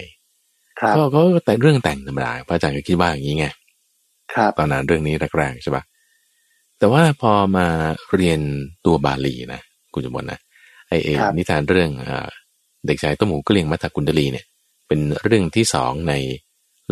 [0.80, 3.46] ครับก็ก็แต่เรื่องแต่งธรรมดาพระอาจารย์ก็คิดว่าอย่างนี้ไง
[4.34, 5.82] ครับตอนนั้นเรื่องนี้แรกๆใช่ปะ
[6.78, 7.66] แต่ว่าพอมา
[8.16, 8.40] เรียน
[8.86, 9.60] ตัวบาลีนะ
[9.94, 10.38] คุณจมนนะ
[10.88, 12.28] ไอเอครับนิทานเรื่องเอ่อ
[12.86, 14.46] เด็กชายต้มหูเกลียงมัทธกุณดลีเนี่ย
[14.88, 16.14] เป็นเรื่องที่สองใน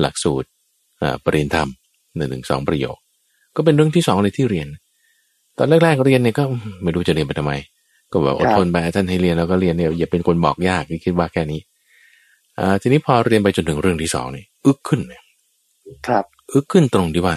[0.00, 0.48] หลักสูตร
[0.98, 1.68] เอ่อปริญญาธรรม
[2.16, 2.96] หนึ่งถึงสองประโยค
[3.56, 4.68] ก็เป็นเรื่องที่สองเลยที่เรียน
[5.58, 6.44] ตอนแรกๆเรียนเนี่ยก็
[6.82, 7.52] ไม่รู้จะเรียนไปทำไม
[8.12, 11.60] ก็แบบอดทนไปท่านให้เรียนแล้วก็เรียนเนี่ยอย่าเป็นคนบอกยากคิดว่าแค่นี้
[12.58, 15.22] อ่าทีนี้พอเรียนไปจนถึงเรื่องที่สองนี่อึกขึ้นเนี่ย
[16.06, 17.34] ครับ อึกขึ้นตรงที่ว่า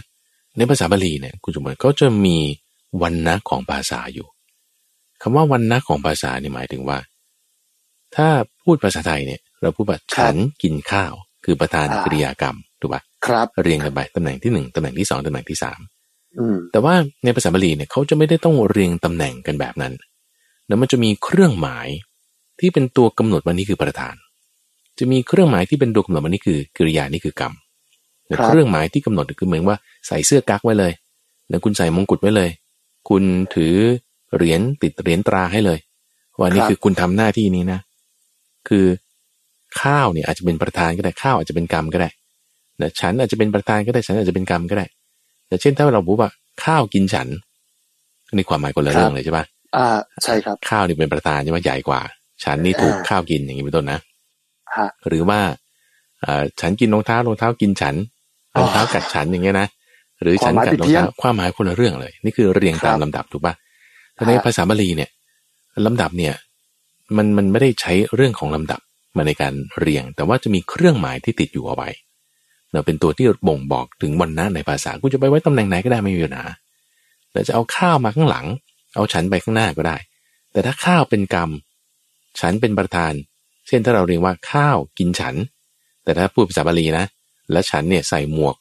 [0.57, 2.37] ในภาษาบาลีเนี่ยคุณสมบัติเขาจะมี
[3.01, 4.27] วันนะของภาษาอยู่
[5.21, 6.97] คำว่าวันนะของภาษานี่หมายถึงว่า
[8.15, 8.27] ถ้า
[8.63, 11.13] พูดภาษาไทยเนี่ย เราพูดว่าฉันกินข้าว
[11.45, 15.79] คือประธานกริยากรรมถูกปะครับ เรียงกันไปตำแหน่งที่หนึ่งตำแหน่งที่สองตำแหน่งที่สาม
[16.39, 16.93] อืมแต่ว่า
[17.23, 19.93] ในภาษาบาลีเนี่ยเขาจะไม่ได้ต้องเรียงตำแหน่งกันแบบนั้น
[20.67, 21.87] แล้วมันจะมีเครื่องหมาย
[22.59, 24.15] ที่เป็นตัวกำหนดว่านี่คือประธาน
[24.99, 27.66] จะมีเครื่องหมายที่เป็นตัวกำหนดว่านี่คือกริยานี่คือกรรมแต่
[28.45, 30.91] เครื่องหมายที่กำหนดคือเหมือนว่าใส่เสื้อกั๊กไว้เลย
[31.49, 32.49] แล้วคุณใส่มงกุฎไว้เลย
[33.09, 33.23] คุณ
[33.55, 33.75] ถือ
[34.35, 35.79] เหรียญติดเหรียญตราให้เลย
[36.39, 37.79] ว่านี่คือคุณทำหน้าที่นี้นะ
[38.67, 38.85] คือ
[39.81, 42.09] ข้าวเนี่ยอาจจะเป็นประธานก็ได้ข้าวอาจจะเป็นกรรมก็ได้
[42.81, 44.85] นะฉันอาจจะเป็นประธานก็ได้ฉันอาจจะเป็นกรรมก็ได้
[45.47, 46.29] แต่เช่นถ้าเราบอกว่า
[46.63, 47.27] ข้าวกินฉัน
[48.33, 49.45] นี่ความหมายคนละเรื่องเลยใช่ปะ
[49.77, 52.01] อ่าใช่ครับ ข้าวนี่เป็นประธานใช่ไหมใหญ่กว่า
[52.43, 53.99] ฉันนี่ถูกอ่าข้าวกินอย่างนี้เป็นต้นนะ
[54.75, 55.39] ฮะหรือว่า
[56.21, 57.95] เอ่อฉันกินรองเท้ารองเท้ากินฉัน
[58.57, 59.67] รองเท้ากัดฉันอย่างเงี้ยนะ
[60.21, 63.53] หรือฉันกัดรองเท้าความหมายคนละเรื่องเลย นี่คือเรียงตามครับลำดับถูกปะ
[64.15, 65.09] แต่ในภาษาบาลีเนี่ย
[65.85, 66.33] ลำดับเนี่ย
[67.17, 68.79] มันมันไม่ได้ใช้เรื่องของลำดับ
[69.17, 71.89] มาในการเรียง แต่ว่าจะมีเครื่องหมายที่ติดอยู่เอาไว้
[72.71, 76.45] เนาะเป็นตัวที่บ่งบอกถึงวันนะในภาษาคุณจะไปไว้ตำแหน่งไหนก็ได้ไม่มีปัญหา
[77.31, 78.45] แต่จะเอาข้าวมาข้างหลัง
[78.95, 79.97] เอาฉันไปข้างหน้าก็ได้
[80.51, 81.49] แต่ถ้าข้าวเป็นกรรม
[82.39, 83.13] ฉันเป็นประธาน
[83.67, 85.35] เช่นถ้าเราเรียกว่าข้าวกินฉัน
[86.03, 87.05] แต่ถ้าพูดภาษาบาลีนะ
[87.51, 88.55] และฉันเนี่ยใส่หมวก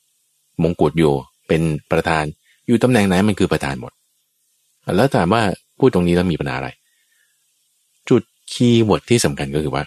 [0.62, 1.12] มงกุฎอยู่
[1.49, 2.24] เป็นประธาน
[2.66, 3.93] อยู่ตำแหน่งไหนมันคือประธานหมด
[4.97, 5.43] แล้วถามว่า
[5.78, 6.68] พูดตรงนี้แล้วมีปัญหาอะไร
[8.09, 8.22] จุด
[8.53, 9.84] คีย์เวิร์ดที่สำคัญก็คือว่า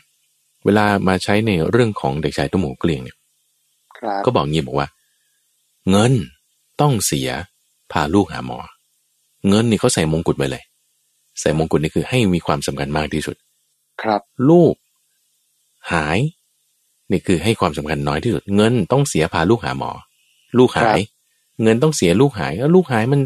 [0.66, 3.18] เวลามาใช้ในเรื่องของเด็กชายตุ้มหูเกลียงเนี่ย
[3.98, 4.88] ครับก็บอกงี้บอกว่า
[5.90, 6.14] เงิน
[6.82, 7.30] ต้องเสีย
[7.92, 8.60] พาลูกหาหมอ
[9.50, 10.64] เงินนี่เขาใส่มงกุฎไปเลย
[11.40, 13.36] ใส่มงกุฎนี่คือให้มีความสำคัญมากที่สุด
[14.02, 14.74] ครับ ลูก
[15.94, 16.20] หาย
[17.12, 19.92] นี่คือให้ความสำคัญน้อยที่สุด เงินต้องเสียพาลูกหาหมอ
[20.58, 21.00] ลูกหาย
[21.64, 23.22] เงินต้องเสียลูกหายแล้วลูกหายมัน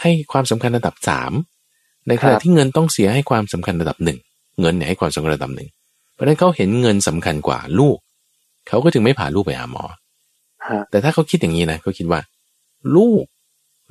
[0.00, 1.32] ให้ความสำคัญระดับสาม
[2.08, 4.18] ในขณะที่เงินต้องเสียให้ความสำคัญระดับหนึ่ง
[4.60, 5.68] เงินเนี่ยให้ความสำคัญระดับหนึ่ง
[6.14, 7.96] เพราะฉะนั้นเขาเห็นเงินสำคัญกว่าลูก
[8.68, 9.84] เขาก็จึงไม่พาลูกไปหาหมอ
[10.66, 12.20] ฮะแต่ถ้าเขาคิดอย่างนี้นะเขาคิดว่า
[12.96, 13.24] ลูก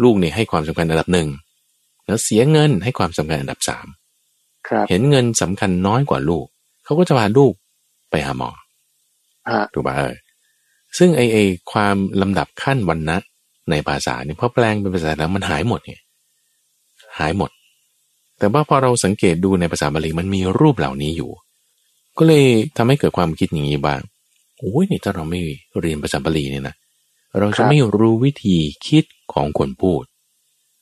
[0.04, 1.28] ลูกเนี่ยให้ความสำคัญอันดับหนึ่ง
[2.06, 3.88] แล้วเสียเงินให้ความสำคัญอันดับสาม
[4.68, 6.46] ครับเห็นเงินสำคัญน้อยกว่าลูก
[6.86, 7.54] เขาก็จะพาลูก
[8.12, 8.58] ไปหาหมอฮะ
[9.74, 10.16] ถูกป่ะเออ
[10.98, 11.38] ซึ่งไอไอ
[11.72, 13.18] ความลำดับขั้นวันนะ
[13.70, 16.02] ในภาษาเนี่ยพอแปลงเป็นภาษาแล้วมันหายหมดเนี่ย
[17.18, 17.50] หายหมด
[18.40, 21.32] แต่ว่าพอเราสังเกตดูในภาษาบาลีมันมีรูปเหล่านี้อยู่
[22.18, 22.46] ก็เลย
[22.78, 24.02] ทำให้เกิดความคิดอย่างนี้บ้าง
[24.60, 25.40] โอ้ยนี่ถ้าเราไม่
[25.80, 26.76] เรียนภาษาบาลีเนี่ยนะ
[27.40, 30.04] เราจะไม่รู้วิธีคิดของคนพูด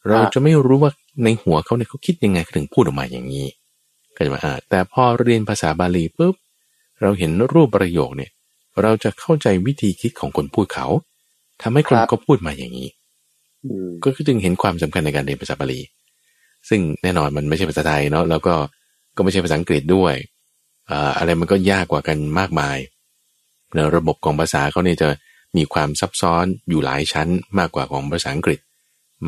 [0.08, 0.92] เราจะไม่รู้ว่า
[1.24, 3.48] ในหัวเขาเนี่ยเขาคิดยังไงถึงพูดออกมาอย่างนี้
[4.16, 6.36] ก็จะมาอ่าแต่พอเรียนภาษาบาลีปุ๊บ
[7.02, 8.32] เราเห็นรูปประโยคเนี่ย
[8.82, 10.88] เราจะเข้าใจวิธีคิดของคนพูดเขา
[11.62, 12.90] ทำให้คนเขาพูดมาอย่างนี้
[13.66, 15.82] อืมก็จึงเห็นความสำคัญในการเรียนภาษาบาลี
[16.70, 18.56] ซึ่งแน่นอนมันไม่ใช่ภาษาไทยเนาะแล้วก็
[19.16, 20.14] ก็ไม่ใช่ภาษาอังกฤษด้วย
[20.90, 22.78] อ่าอะไรมันก็ยากกว่ากันมากมาย
[23.76, 25.10] ในระบบของภาษาเขาเนี่ยจะ
[25.58, 27.28] มีความซับซ้อนอยู่หลายชั้น
[27.60, 28.60] มากกว่าของภาษาอังกฤษ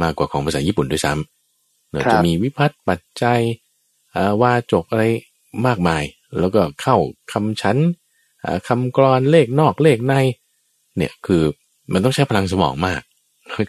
[0.01, 3.39] มากกว่าของภาษาญี่ปุ่นด้วยซ้ำเนอะจะมีวิพัฒน์ปัจจัย
[4.15, 5.03] อ่าว่าจกอะไร
[5.67, 6.03] มากมาย
[6.39, 6.95] แล้วก็เข้า
[7.31, 7.77] คำชั้น
[8.45, 10.15] อ่าคำกรอนเลขนอกเลขใน
[10.97, 11.43] เนี่ยคือ
[11.93, 13.01] มันต้องใช้พลังสมองมาก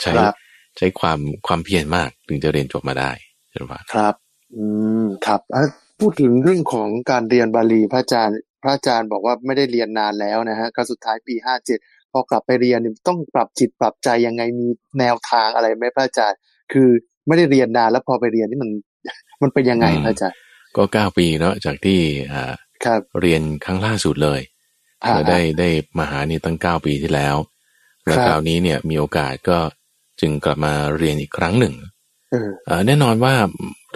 [0.02, 0.34] ใช้ครับ
[0.76, 3.10] ใช้ความความเพียรมากถึงจะเรียนจบมาได้
[3.50, 4.14] ใช่ไหมครับ
[4.56, 4.64] อื
[5.04, 5.62] มครับอะ
[6.00, 11.78] พูดถึงเรื่องของการเรียนบาลีพระอาจารย์ พระอาจารย์บอกว่าไม่ได้เรียนนานแล้วนะฮะก็สุดท้ายปีห้าเจ็ด
[12.12, 14.68] พอกลับไปเรียนเนี่ยต้องปรับจิตปรับใจยังไงมี
[14.98, 16.38] แนวทางอะไรไหมพระอาจารย์
[16.72, 16.88] คือ
[17.26, 18.70] ไม่ได้เรียนนานแล้วพอไปเรียนนี่มัน
[19.42, 20.38] มันเป็นยังไงพระอาจารย์
[20.76, 22.00] ก็เก้าปีเนาะจากที่
[22.32, 22.52] อ่า
[22.84, 24.59] ครับเรียนครั้งล่าสุดเลยอ่า
[25.08, 27.36] เราได้ได้มาหานี่ตั้งเก้าปีที่แล้ว
[28.06, 29.58] แล้วครับคราวนี้เนี่ยมีโอกาสก็
[30.20, 31.74] จึงกลับมาเรียนอีกครั้งหนึ่ง
[32.32, 33.34] เออเอ่อแน่นอนว่า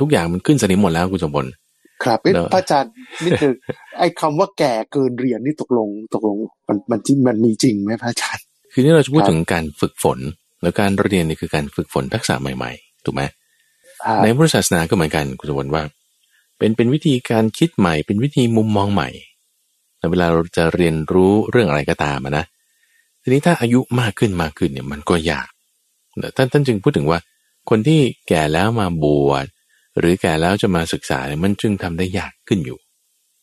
[0.01, 1.51] ทุกอย่างมันขึ้นสนิมหมดแล้วคุณสมบัติ
[2.05, 2.93] ครับเอ๊ะเนอะพระอาจารย์
[3.25, 3.53] นี่คือ
[3.99, 6.37] ไอ้คำว่าแก่เกินเรียนนี่ตกลงตกลง
[6.69, 10.19] มันมันจริงมันมีจริงไหมพระอาจารย์ คือนี่เราจะพูดครับถึงการฝึกฝน
[10.63, 13.23] แล้วการเรียนนี่คือการฝึกฝนทักษะใหม่ๆถูกไหม
[14.07, 15.83] อ่าในพุทธศาสนาก็เหมือนกันคุณสมบัติว่า
[16.59, 19.34] เป็นเป็นวิธีการคิดใหม่ เป็นวิธีมุมมองใหม่แต่
[20.11, 22.45] เวลาเราจะเรียนรู้เรื่องอะไรก็ตามนะ
[23.23, 25.49] ทีนี้ถ้าอายุมากขึ้นมากขึ้นเนี่ยมันก็ยาก
[26.37, 27.19] ท่านท่านจึงพูดถึงว่า
[27.71, 29.45] คนที่แก่แล้วมาบวช
[29.99, 32.79] หรือแก่แล้วจะมาศึกษาเนี่ยมันจึงทำได้ยากขึ้นอยู่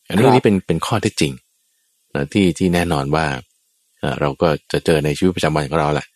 [0.08, 1.32] อันนี้ครับนี่เป็นเป็นข้อเท็จจริง
[2.14, 3.26] นะที่ที่แน่นอนว่า
[4.20, 6.06] เราก็จะเจอในชีวิตประจำวันของเราแหละ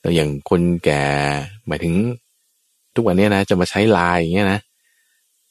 [0.00, 1.04] แล้วอย่างคนแก่
[1.66, 1.94] หมายถึง
[2.94, 4.60] ทุกวันนี้นะจะมาใช้ไลน์อย่างเงี้ยนะ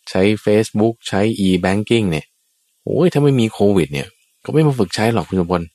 [0.09, 2.25] ใช้ Facebook ใช้ e-banking เนี่ย
[2.83, 4.07] โอ้ยถ้าไม่มีโควิด เนี่ย
[4.47, 5.65] ก็ไม่มาฝึกใช้หรอกคุณสมบัติ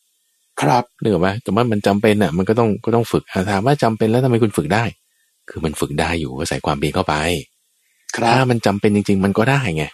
[0.60, 4.84] ครับนึกออกปะแต่ว่ามันจำเป็นอะ มันก็ต้องก็ต้องฝึกอะถามว่าจำเป็นแล้วทำไมคุณฝึกได้
[5.48, 7.14] คือมันฝึกได้อยู่ก็ใส่ความเพียรเข้าไป
[8.16, 9.84] ครัถ้าบมันจำเป็นจริง ๆ มันก็ได้ไง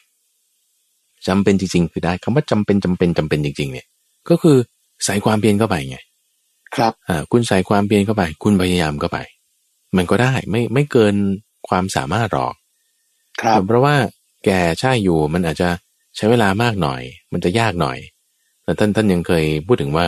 [1.29, 3.87] จำเป็นจริง ๆ คือได้คำว่าจำเป็นจำเป็นจำเป็นจริง ๆ เนี่ย
[4.29, 4.57] ก็คือ
[5.05, 5.99] ใส่ความเพียรเข้าไปไง
[6.77, 9.19] ครับอ่าคุณใส่ความเพียรเข้าไป คุณพยายามเข้าไป
[9.97, 11.15] มันก็ได้ไม่ไม่เกิน
[11.69, 12.55] ความสามารถหรอก
[13.43, 13.95] ครับเพราะว่า
[14.45, 15.69] แก่ใช่อยู่มันอาจจะ
[16.17, 17.03] ใช้เวลามากหน่อย
[17.33, 17.99] มันจะยากหน่อย
[18.69, 20.07] แต่ท่านท่านยังเคยพูดถึงว่า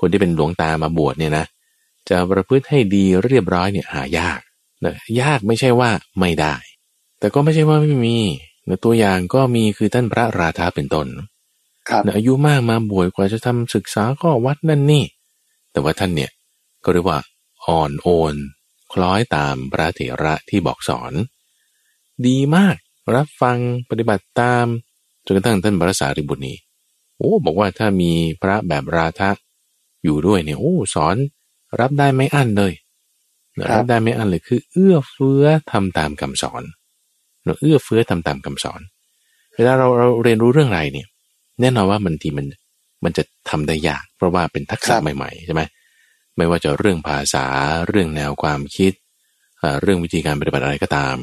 [0.00, 1.46] คนที่เป็นหลวงตามาบวชเนี่ยนะ
[2.08, 4.40] จะประพฤติให้ดีเรียบร้อยเนี่ยหายาก
[4.84, 6.54] นะยากไม่ใช่ว่าไม่ได้
[7.18, 8.18] แต่ก็ไม่ใช่ว่าไม่มี
[8.68, 11.06] นะตัวอย่างก็มีคือท่านพระราธาเป็นต้น
[11.88, 15.04] ครับนะอายุมากมาบวชกว่าจะทำศึกษาข้อวัดนั่นนี่
[15.72, 16.30] แต่ว่าท่านเนี่ย
[16.84, 17.18] ก็เรียกว่า
[17.66, 18.34] อ่อนโอน
[18.92, 21.12] คล้อยตามพระเถระที่บอกสอน
[22.26, 22.76] ดีมาก
[23.14, 23.58] รับฟัง
[23.90, 24.66] ปฏิบัติตาม
[25.24, 26.56] จนกระทั่งท่านพระสารีบุตรนี้
[27.18, 28.12] โอ้บอกว่าถ้ามี
[28.42, 29.30] พระแบบราธะ
[30.04, 31.16] อยู่ด้วยเนี่ยโอ้สอน
[31.80, 32.72] รับได้ไม่อั้นเลย
[33.72, 36.62] รับได้ไม่อันเลยคือ เอื้อเฟื้อทำตามคำสอน
[37.44, 38.80] เนาะเอื้อเฟื้อทำตามคำสอน
[39.54, 41.06] เวลาเราเราเรียนรู้เรื่องอะไรเนี่ย
[41.60, 42.46] แน่นอนว่ามันทีมัน
[43.04, 45.62] มันจะทำได้ยาก เพราะว่าเป็นทักษะใหม่ๆใช่ไหม
[46.36, 47.44] ไม่ว่าจะเรื่องภาษา
[47.88, 48.92] เรื่องแนวความคิด
[49.82, 51.16] เรื่องวิธีการปฏิบัติอะไรก็ตาม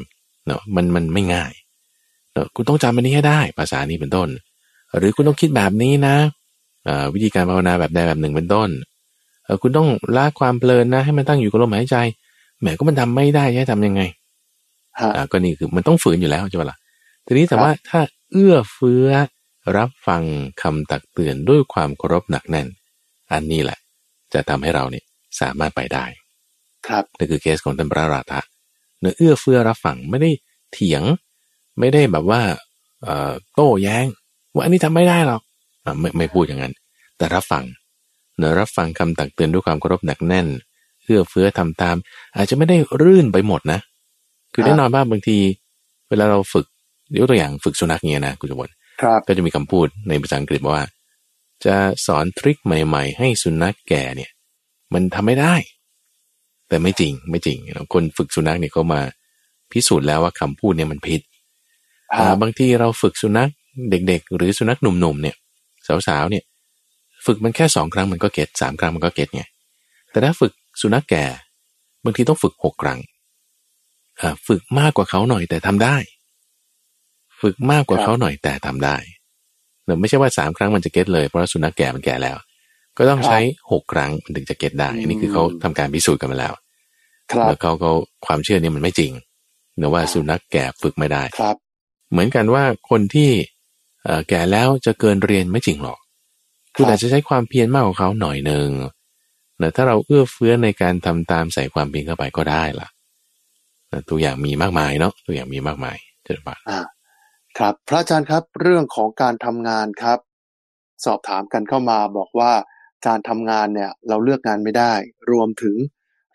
[0.46, 1.54] เนาะมันมันไม่ง่าย
[2.34, 4.30] เนาะคุณต้องจำอันนี้ให้ได้ ภาษานี้เป็นต้น
[4.98, 6.16] หรือคุณต้องคิดแบบนี้นะ
[7.14, 8.70] วิธีการภาวนาแบบใดแบบหนึ่งเป็นต้น
[9.62, 9.88] คุณต้อง
[10.18, 11.98] ละความเพลินนะ ให้มันตั้งอยู่กับลมหายใจ
[12.60, 14.02] แหมก็มันทำไม่ได้จะทำยังไง
[15.16, 16.78] อ่าก็นี่คือมันต้องฝืนอยู่แล้วใช่ไหมล่ะ
[17.26, 18.00] ทีนี้แต่ว่าถ้า
[18.32, 19.08] เอื้อเฟื้อ
[19.78, 20.24] รับฟัง
[20.62, 22.68] คำตักเตือนด้วยความเคารพหนักแน่น
[23.32, 23.80] อันนี้แหละ
[24.34, 25.06] จะทำให้เราเนี่ย
[25.42, 26.06] สามารถไปได้
[26.88, 28.42] ครับนี่คือเคสของท่านพระราธะ
[29.00, 30.32] เนื้อเอื้อเฟื้อรับฟังไม่ได้
[30.74, 31.04] เถียง
[31.80, 32.42] ไม่ได้แบบว่า
[33.04, 34.06] เอ่อโต้แย้ง
[34.54, 35.42] ว่าอันนี้ทำไม่ได้หรอก
[35.86, 36.74] อ่าไม่ไม่พูดอย่างนั้น
[37.18, 37.64] แต่รับฟัง
[38.38, 40.48] เนื้อรับฟังคำตักเตือนด้วยความเคารพหนักแน่น
[41.04, 41.96] เอื้อเฟื้อทำตาม
[42.36, 43.80] อาจจะไม่ได้รื่นไปหมดนะ
[44.54, 45.38] คือแน่นอนว่าบางที
[46.10, 46.66] เวลาเราฝึก
[47.18, 48.70] ยกตัวอย่างฝึกสุนัขเงี้ยนะคุณจบน
[49.28, 50.86] ก็จะมีคำพูดในภาษาอังกฤษว่า
[51.66, 51.76] จะ
[52.06, 54.32] สอนทริคใหม่ ๆ ให้สุนัขแก่เนี่ย
[54.94, 55.56] มันทำไม่ได้
[56.68, 57.58] แต่ไม่จริงไม่จริง
[57.94, 59.02] คนฝึกสุนัขเนี่ยเขามา
[59.72, 61.22] พิสูจน์แล้วว่าคำพูดเนี่ยมันผิด
[62.42, 63.50] บางทีเราฝึกสุนัข
[63.90, 65.36] เด็กๆ หรือสุนัขหนุ่มๆเนี่ย
[66.08, 66.44] สาวๆเนี่ย
[67.26, 69.44] ฝึกมันแค่สองครั้งมันก็ get สามครั้งมันก็ get ไง
[70.12, 71.26] แต่ถ้าฝึกสุนัขแก่
[72.04, 73.00] บางทีต้องฝึกหกครั้ง
[74.48, 75.96] ฝึกมากกว่าเขาหน่อยแต่ทำได้
[77.42, 78.98] ฝึกมากกว่าเขาหน่อยแต่ทำได้
[79.86, 82.38] เน่ไม่ใช่ว่าสามครั้งมันจะ get เลยเพราะสุนัขแก่มันแก่แล้ว
[82.98, 83.40] ก็ต้องใช้
[83.72, 86.54] หกครั้งมันถึงจะ get ได้อันนี้คือเขาทำการพิสูจน์กันมาแล้ว
[87.46, 87.94] แล้วเขาเขา
[88.26, 89.12] ความเชื่อนี้มันไม่จริง
[89.78, 91.56] เนื่อว่าสุนัขแก่ฝึกไม่ได้ครับ
[92.12, 93.30] เหมือนกันว่าคนที่
[94.30, 96.00] แก่แล้วจะเกินเรียนไม่จริงหรอก
[96.76, 98.70] คุณอาจจะใช้ความเพียรมากกว่าเขาหน่อยหนึ่ง
[99.60, 102.88] แต่ถ้าเราเอื้อเฟื้อในการทำตามใส่ความเพียรเข้าไปก็ได้ล่ะ
[104.10, 106.82] ตัวอย่างมีมากมายเนาะตัวอย่างมีมากมายเจริญบาอ่า
[107.58, 110.20] ครับ พระอาจารย์ครับเรื่องของการทำงานครับ
[111.06, 112.54] สอบถามกันเข้ามาบอกว่า
[113.08, 114.94] การทำงานเนี่ยเราเลือกงานไม่ได้
[115.32, 115.76] รวมถึง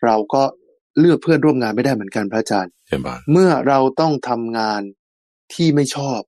[0.05, 0.43] เราก็
[0.99, 2.71] เลือกเพื่อนร่วมงานไม่ได้เหมือนกันพระอาจารย์
[3.31, 4.81] เมื่อเราต้องทำงาน
[5.53, 6.19] ที่ไม่ชอบ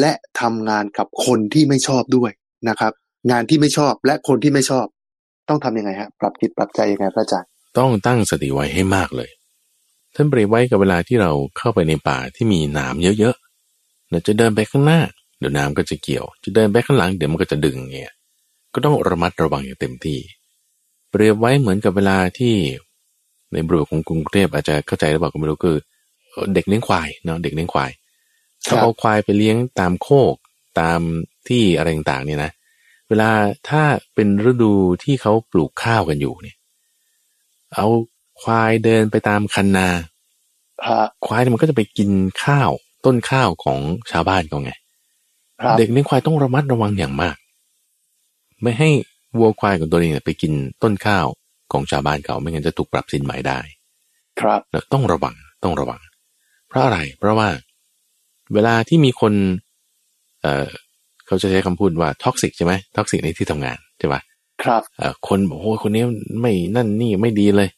[0.00, 2.30] และทำงานกับคนที่ไม่ชอบด้วย
[2.68, 2.92] นะครับ
[3.30, 4.86] งานที่ไม่ชอบและคนที่ไม่ชอบ
[5.48, 9.30] ต้องทํำยังไงฮะปรับจิตปรับใจยังไงพระอาจารย์ต้องตั้งสติไว้ให้มากเลย
[10.14, 15.00] ท่านเปรียบไว้กับเวลาที่เราเข้าไปในป่าที่มีหนามเยอะๆเราจะเดินไปข้างหน้า
[15.38, 18.14] เดี๋ยวน้ำก็จะเกี่ยว จะเดินไปข้างหลังเดี๋ยวมันก็จะดึงเงี้ย
[18.74, 20.18] ก็ต้องระมัดระวังอย่างเต็มที่
[21.10, 22.54] เปรียบไว้เหมือนกับเวลาที่
[23.52, 25.76] ในบริบทของกรุงเทพอาจจะเข้าใจหรือเปล่าก็ไม่รู้คือ
[26.54, 27.90] เด็กเลี้ยงควายเนาะเด็กเลี้ยงควาย
[28.64, 30.34] เขาเอาควายไปเลี้ยงตามโคก
[30.80, 31.00] ตาม
[31.48, 32.50] ที่อะไรต่างๆเนี่ยนะ
[33.08, 33.30] เวลา
[33.68, 33.82] ถ้า
[34.14, 34.72] เป็นฤดู
[35.04, 36.56] ที่เขาปลูกข้าวกันอยู่เนี่ย
[37.74, 37.86] เอา
[38.42, 39.88] ควายเดินไปตามคันนา
[41.26, 42.10] ควายมันก็จะไปกิน
[42.44, 42.70] ข้าว
[43.04, 43.78] ต้นข้าวของ
[44.10, 44.72] ชาวบ้านเขาไง
[45.78, 47.36] เด็กเลี้ยงควายต้องระมัดระวังอย่างมาก
[48.62, 48.90] ไม่ให้
[49.38, 50.52] วัวควายของตัวเองไปกิน
[50.82, 51.26] ต้นข้าว
[51.72, 53.58] ของชาวบ้านเขาไม่งั้นจะถูกปรับสินไหมได้
[54.40, 54.60] ครับ
[54.92, 55.34] ต้องระวัง
[55.64, 56.00] ต้องระวัง
[56.68, 57.48] เพราะอะไร เพราะว่า
[58.54, 59.32] เวลาที่มีคน
[60.42, 60.68] เอ่อ
[61.26, 64.20] เขาจะใช้คำพูดว่า toxic ใช่ไหม toxic ในที่ทำงานใช่ปะ
[64.62, 64.82] ครับ
[65.28, 66.04] คนบอกโอ้คนนี้
[66.40, 67.68] ไม่นั่นนี่ไม่ดีเลย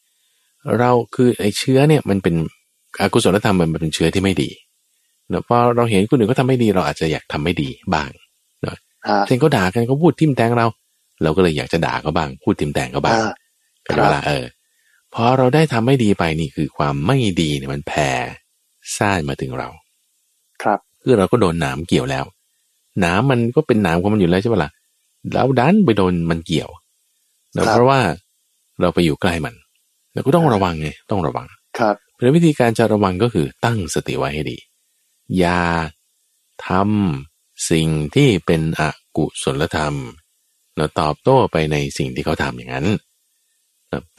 [0.79, 2.35] เราคือไอ้เชื้อเนี่ยมันเป็น
[3.01, 4.49] อกุศลธรรมมันเป็นเชื้อที่ไม่ดี
[5.29, 8.09] เนาะพอเราเห็นคนอื่นก็ทำไม่ดีเราอาจจะอยากทำไม่ดีบ้าง
[8.63, 8.77] เนาะ
[9.27, 10.67] เช่นเขาด่ากันเขาพูดทิมแทงเรา
[11.23, 13.17] เราก็เลยอยากจะด่าเขาบ้าง พูดทิมแทงเขาบ้าง
[13.85, 14.45] ก็เวลาเออ
[15.13, 18.09] พอเราได้ทำไม่ดีไปนี่คือความไม่ดีเนี่ยมันแผ่
[18.97, 19.69] ซ่านมาถึงเรา
[20.63, 22.25] ครับคือเราก็โดนหนามเกี่ยวแล้ว
[22.99, 24.71] หนามมันก็เป็นหนามของมันอยู่แล้วใช่ไหมล่ะ
[25.33, 26.69] แล้วดันไปโดนมันเกี่ยว
[27.73, 27.99] เพราะว่า
[28.81, 29.55] เราไปอยู่ใกล้มัน
[30.13, 31.47] เราก็ต้องระวังไงต้องระวัง
[31.79, 34.57] ครับเพราะวิธีการจะระวังก็คือตั้งสติไว้ให้ดี
[35.37, 35.61] อย่า
[36.67, 38.81] ทำสิ่งที่เป็นอ
[39.17, 39.95] กุศลธรรม
[40.77, 42.87] เราตอบโต้ไปในสิ่งที่เขาทำอย่างนั้น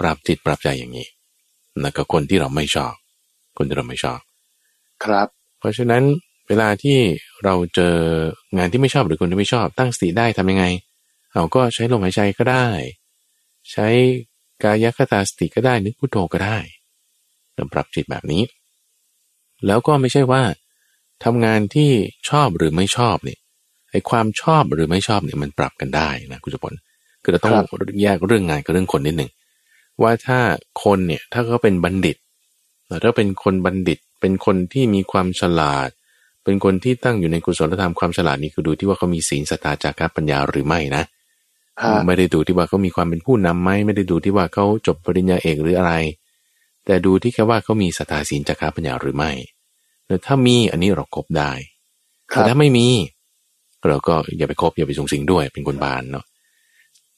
[0.01, 1.09] ปรับจิตปรับใจอย่างนี้
[1.83, 2.95] นะกับคนที่เราไม่ชอบ
[3.59, 4.21] คนที่เราไม่ชอบ
[5.05, 5.29] ครับ
[5.59, 6.03] เพราะฉะนั้น
[6.49, 6.99] เวลาที่
[7.45, 7.95] เราเจอ
[8.57, 10.65] งานที่ไม่ชอบหรือคนที่ไม่ชอบ ตั้งสติได้ทำยังไง
[11.35, 12.69] เราก็ใช้ลมหายใจก็ได้
[13.73, 13.87] ใช้
[14.63, 16.59] กายคตาสติก็ได้นึกพุโทโธก็ได้
[17.73, 18.43] ปรับจิตแบบนี้
[19.67, 20.43] แล้วก็ไม่ใช่ว่า
[21.25, 21.91] ทำงานที่
[22.31, 23.39] ชอบหรือไม่ชอบเนี่ย
[23.91, 26.75] ไอ้ความชอบหรือไม่ชอบเนี่ยมันปรับกันได้นะคุณจุพล
[27.23, 27.55] คือเราต้อง
[28.03, 29.31] แยกเรื่องงานกับเรื่องคนนิดหนึ่ง
[30.03, 30.39] ว่าถ้า
[30.85, 32.17] คนเนี่ยถ้าเขาเป็นบัณฑิต
[33.03, 35.89] ถ้าเป็นคนบัณฑิตเป็นคนที่มีความฉลาด
[36.49, 41.05] เป็นคนที่ตั้งอยู่ในกุศลธรรมความฉลาดนี้คือดูที่ว่าเขามีศีลสตาจากปัญญาหรือไม่นะ
[42.07, 45.93] ไม่ได้ดูที่ว่าเขามีความเป็นผู้นำไหมไม่ได้ดูที่ว่าเขาจบปริญญาเอกหรืออะไร
[46.85, 49.31] แแต่ดูที่แค่ว่าเขามีสตาศีลจักรปัญญาหรือไม่
[50.07, 51.53] แต่ถ้ามีอันนี้เราครบได้
[52.35, 52.89] ครัแต่บถ้าไม่มี
[53.89, 56.25] เราก็อย่าไปคบอย่าไปสูงสิงด้วยเป็นคนบานเนาะ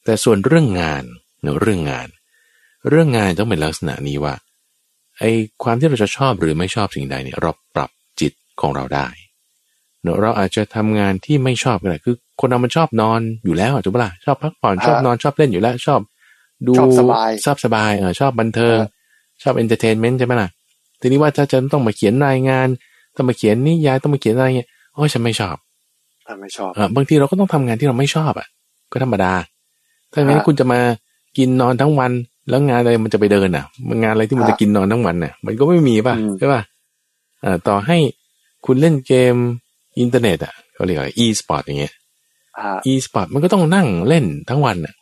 [0.05, 1.05] แต่ส่วนเรื่องงาน
[1.43, 2.09] เนาะเรื่องงาน
[2.91, 4.35] เรื่องงานต้องเป็นลักษณะนี้ว่า
[5.19, 5.31] ไอ้
[5.63, 9.09] ความที่เราจะชอบหรือไม่ชอบสิ่งใดเนี่ยเราปรับจิตของเราได้
[10.03, 16.01] เนาะเราอาจจะทำงานที่ไม่ชอบก็ได้คือ คนเรามันชอบนอนอยู่แล้วอะถูกปะล่ะชอบพักผ่อนชอบนอนชอบเล่นอยู่แล้ว ชอบ
[16.67, 18.91] ดูชอบสบายชอบสบายเออชอบบันเทิงครับ
[19.43, 20.49] ชอบ entertainment ใช่ไหมล่ะ
[21.01, 22.69] ทีนี้ว่าถ้าจะต้องมาเขียนรายงาน
[23.17, 25.57] ต้องมาเขียนนิยายต้องมาเขียนอะไรเงี้ยโอ้ยฉันไม่ชอบ
[26.27, 28.47] อ่าไม่ชอบเออบางทีเราก็ต้องทำงานที่เราไม่ชอบอะ
[28.93, 29.33] ก็ธรรมดา
[30.13, 30.81] ถ้างั้นฮะคุณจะมา
[31.39, 32.13] กินนอนทั้งวัน
[32.49, 36.63] แล้วงานอะไรมันจะไปเดินอะมันงานอะไรที่มันฮะจะกินนอนทั้งวันน่ะ มันก็ไม่มีป่ะอืมใช่ป่ะ
[37.43, 37.99] เอ่อต่อให้
[38.67, 39.35] คุณเล่นเกม
[39.99, 41.95] อินเทอร์เน็ตอะเขาเรียกอะไร e สปอร์ตอย่างเงี้ย
[42.59, 44.95] อ่า e สปอร์ตมันก็ต้องนั่งเล่นทั้งวันอะ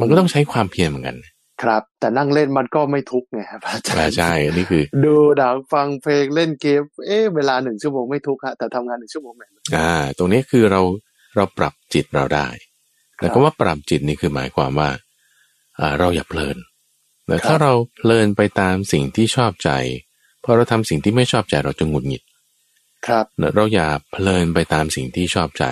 [0.00, 1.16] มันก็ต้องใช้ความเพียรเหมือนกัน
[1.62, 9.42] ครับ แต่นั่งเล่นมันก็ไม่ทุกข์ไงครับอาจารย์ อ่าใช่อันนี้คือ ดูหนังฟังเพลงเล่นเกม เอ๊ะเวลาหนึ่งชั่วโมงไม่ทุกข์ฮะแต่ทำงานหนึ่งชั่วโมงแหม
[9.76, 10.80] อ่า ตรงนี้คือเรา
[11.36, 12.48] เราปรับจิตเราได้
[13.18, 14.90] แต่ครับคำว่าปรับจิตนี่คือหมายความว่า
[15.80, 16.56] อ่า เราอย่าเพลิน
[17.26, 19.70] แต่ครับถ้าเราเพลินไปตามสิ่งที่ชอบใจ
[20.44, 22.22] พอเราทำสิ่งที่ไม่ชอบใจเราจะหงุดหงิด
[23.06, 23.24] ครับ
[23.54, 25.64] เราอย่าเพลินไปตามสิ่งที่ชอบใจ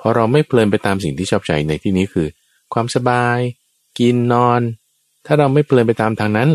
[0.00, 2.26] พอเราไม่เพลินไปตามสิ่งที่ชอบใจในที่นี้คือ
[2.74, 3.38] ความสบาย
[3.98, 4.60] กินนอน
[5.26, 6.50] ถ้าเราไม่เพลินไปตามทางนั้น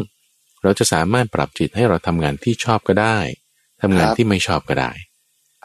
[0.64, 3.18] เราจะสามารถปรับจิตให้เราทำงานที่ชอบก็ได้
[3.82, 4.92] ทำงานครับที่ไม่ชอบก็ได้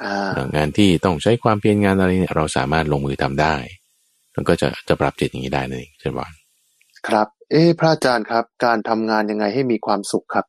[0.02, 3.56] อ่างานที่ต้องใช้ความเพียรงานอะไรเนี่ยเราสามารถลงมือทำได้
[4.34, 6.28] มันก็จะจะปรับจิตอย่างนี้ได้นั่นเองเช่นว่า
[7.08, 10.46] ครับ เอ๊ะพระอาจารย์ครับ การทำงานยังไงให้มีความสุขครับ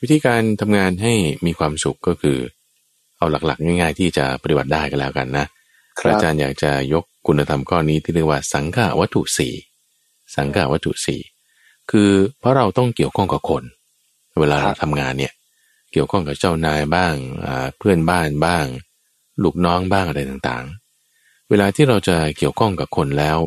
[0.00, 1.12] วิธีการทำงานให้
[1.46, 2.38] มีความสุขก็คือ
[3.22, 5.46] เอาหลักๆ ง่ายๆ ที่จะปฏิบัติได้ก็แล้วกันนะ
[6.00, 9.54] คอารับจารย์อยากจะยกคุณธรรมข้อนี้ที่เรียกว่าสังฆาวัตถุสี่
[10.36, 11.20] สังฆาวัตถุสี่
[11.90, 13.62] คือเพราะเราต้องเกี่ยวข้องกับคน
[14.40, 15.32] เวลาเราทำงานเนี่ย
[15.92, 17.14] เกี่ยวข้องกับเจ้านายบ้าง
[17.46, 18.64] อ่าเพื่อนบ้านบ้าง
[19.42, 23.38] ลูกน้องบ้างอะไรต่างๆ เวลาที่เราจะเกี่ยวข้องกับคนแล้ว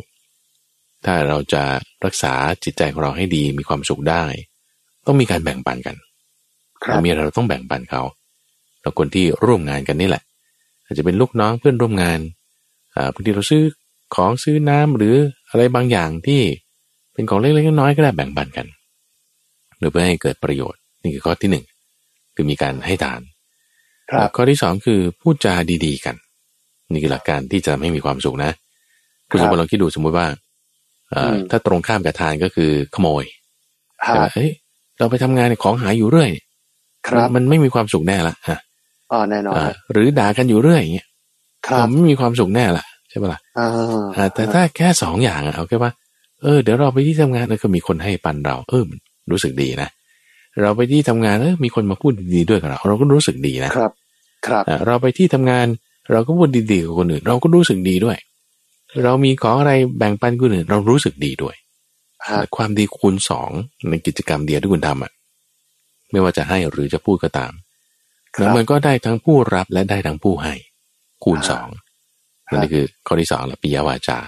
[1.04, 1.62] ถ้าเราจะ
[2.04, 2.32] รักษา
[2.64, 4.24] จิตใจของเราให้ดีมีความสุขได้
[5.06, 5.96] ต้องมีการแบ่งปันกัน
[6.84, 8.02] ครับเรามีอะไรเราต้องแบ่งปันเขา
[8.86, 10.22] แล้วคนที่ร่วมงานกันนี่แหละ
[10.84, 12.18] อาจจะเป็นลูกน้องเพื่อนร่วมงาน
[12.94, 13.62] อ่าบางทีเราซื้อ
[14.14, 15.14] ของซื้อน้ำหรือ
[15.50, 16.40] อะไรบางอย่างที่
[17.12, 18.66] เป็นของเล็กๆน้อยๆก็ได้แบ่งปันกัน
[19.78, 21.64] หรือเพื่อให้เกิดประโยชน์นี่คือข้อที่หนึ่ง
[22.34, 23.20] คือมีการให้ทาน
[24.10, 26.16] ครับข้อที่สองคือพูดจาดีๆกัน
[26.92, 28.52] นี่คือหลักการที่จะทำให้มีความสุขนะ
[29.30, 30.26] คุณสมบัติลองคิดดูสมมุติว่า
[31.10, 33.24] เอ่ออมถ้าตรงข้ามกับทานก็คือขโมย
[34.06, 34.50] ฮะใช่ไหมเอ้ย
[34.98, 36.30] เราไปทำงานเนี่ยของหายอยู่เรื่อย
[37.06, 38.58] ครับมันไม่มีความสุขแน่ละอะ
[39.12, 41.06] อ๋อแน่นอนอ่าฮะหรือด่ากันอยู่เรื่อยอย่างเงี้ย
[41.66, 43.68] ครับเออไม่มีความสุขแน่ละใช่ปะล่ะอ่า
[44.16, 45.90] อ่าแต่ถ้าแค่สองอย่างอะเอาแค่ว่า
[46.42, 48.98] เออเดี๋ยวเราไปที่ทำงานแล้วก็มีคนให้ปันเรา เออมัน
[49.30, 49.88] รู้สึกดีนะ
[50.62, 53.92] เราไปที่ทำงานเออมีคนมาพูดดีๆด้วยกับเรา เราก็รู้สึกดีนะครับ
[54.46, 55.66] ครับอ่าเราไปที่ทำงาน
[56.12, 58.16] เราก็พูดดีๆกับคนอื่น เราก็รู้สึกดีด้วย
[59.04, 61.54] เรามีของอะไรแบ่งปันคนอื่น เรารู้สึกดีด้วย
[62.28, 63.50] ฮะความดีคูณสอง
[63.88, 65.12] ในกิจกรรมเดียวที่คุณทำอะ
[66.10, 67.65] ไม่ว่าจะให้หรือจะพูดก็ตามครั
[68.38, 70.54] แล้วบมันก็ได้ทั้งผู้รับและได้ทั้งผู้ให้
[71.24, 71.68] คูณอ่าสอง
[72.50, 74.18] ครับนั่นคือข้อที่สองละปิยวาจา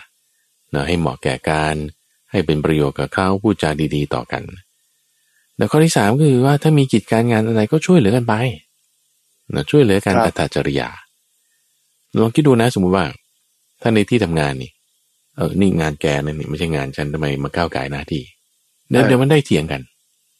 [0.70, 1.74] เนะให้เหมาะแก่การ
[2.30, 4.42] ให้เป็นประโยชน์กับเขาพูดจาดี ๆ ต่อกัน
[5.56, 8.34] แล้วข้อที่สามก็คือว่าถ้ามีกิจการงานอะไรก็ช่วยเหลือกันไป
[9.54, 10.88] นะช่วยเหลือกันครับอัตจริยา
[12.20, 13.04] ลองคิดดูนะสมมุติว่า
[13.82, 14.70] ถ้าในที่ทำงานนี่
[15.36, 18.22] เออนี่งานแกนะนี่ไม่ใช่งานฉันทำไมมาก้าวไก่หน้าที่
[18.90, 19.82] เดี๋ยวเออเดี๋ยวมันได้เถียงกัน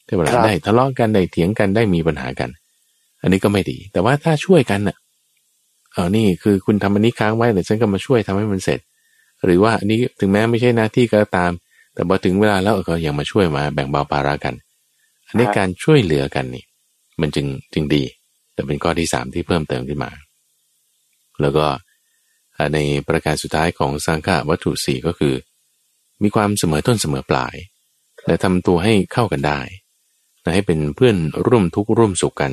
[0.05, 2.49] ใช่ไหมครัล่ะบได้ทะเลาะกันได้เถียงกันได้มีปัญหากัน
[3.21, 4.97] อันนี้ก็ไม่ดี แต่ว่าถ้าช่วยกันน่ะ
[5.93, 8.79] เออนี่คือคุณทำอันนี้ค้างไว้เดี๋ยวฉันก็มาช่วยทำให้มันเสร็จ
[9.45, 11.51] หรือว่าอันนี้ถึงแม้ไม่ใช่หน้าที่ก็ตาม
[11.93, 14.55] แต่พอถึงเวลาแล้วเออก็ยังมาช่วยมาแบ่งเบาภาระกัน
[15.27, 16.63] อันนี้ฮะการช่วยเหลือกันนี่
[17.21, 18.03] มันจึงจึงดี
[18.53, 20.11] แต่เป็นข้อที่สามที่เพิ่มเติมขึ้นมา
[21.41, 21.65] แล้วก็
[22.57, 25.33] อ่าในประการสุดท้ายของสังฆวัตถุสี่ก็คือ
[26.23, 27.55] มีความเสมอต้นเสมอปลาย
[28.25, 29.59] และทำตัวให้เข้ากันได้
[30.41, 31.17] และให้เป็นเพื่อน
[31.47, 32.51] ร่วมทุกข์ร่วมสุขกัน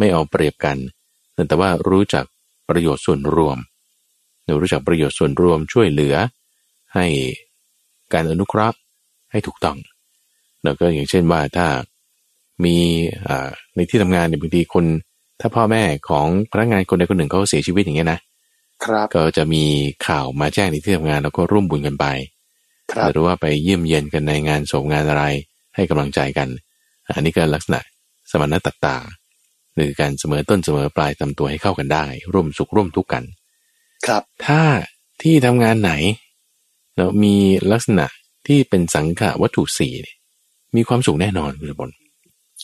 [0.00, 0.76] ไม่เอาเปรียบกัน
[1.48, 2.24] แต่ว่ารู้จัก
[2.68, 3.58] ประโยชน์ส่วนรวม
[4.62, 6.14] รู้จักประโยชน์ส่วนรวมช่วยเหลือ
[6.94, 7.06] ให้
[8.12, 8.76] การอนุเคราะห์
[9.30, 9.76] ให้ถูกต้อง
[10.64, 11.66] แล้วก็อย่างเช่นว่าถ้า
[12.64, 12.76] มี
[13.28, 14.84] อ่าในที่ทำงานเนี่ยบางทีคน
[15.40, 18.20] ถ้าพ่อแม่ของพนักงานคนใดคนหนึ่งเขาเสียชีวิตอย่างเงี้ยนะ
[18.84, 19.64] ครับก็จะมี
[20.06, 22.06] ข่าวมาแจ้งในที่ทำงานแล้วก็ร่วมบุญกันไป
[22.92, 25.24] ครับหรือว่าไปเยี่ยมเยียนกันในงานศพงานอะไร
[25.74, 26.48] ให้กำลังใจกัน
[27.14, 27.80] อันนี้ก็ลักษณะ
[28.30, 28.96] สมณตัตตา
[29.80, 33.24] หรือการเสมอต้นเสมอปลายทำตัวให้เข้ากันได้ ร่วมสุขร่วมทุกข์กัน
[34.06, 34.62] ครับ ถ้า
[35.22, 35.92] ที่ทำงานไหน
[36.96, 37.36] เรามี
[37.72, 38.06] ลักษณะ
[38.46, 40.16] ที่เป็นสังฆวัตถุสี่เนี่ย
[40.76, 41.90] มีความสุขแน่นอนคุณบอล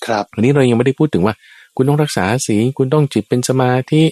[0.07, 1.35] ครับอันนี้เรายังไม่ได้พูดถึงว่า
[1.77, 4.03] คุณต้องรักษาศีลคุณต้องจิตเป็นสมาธิ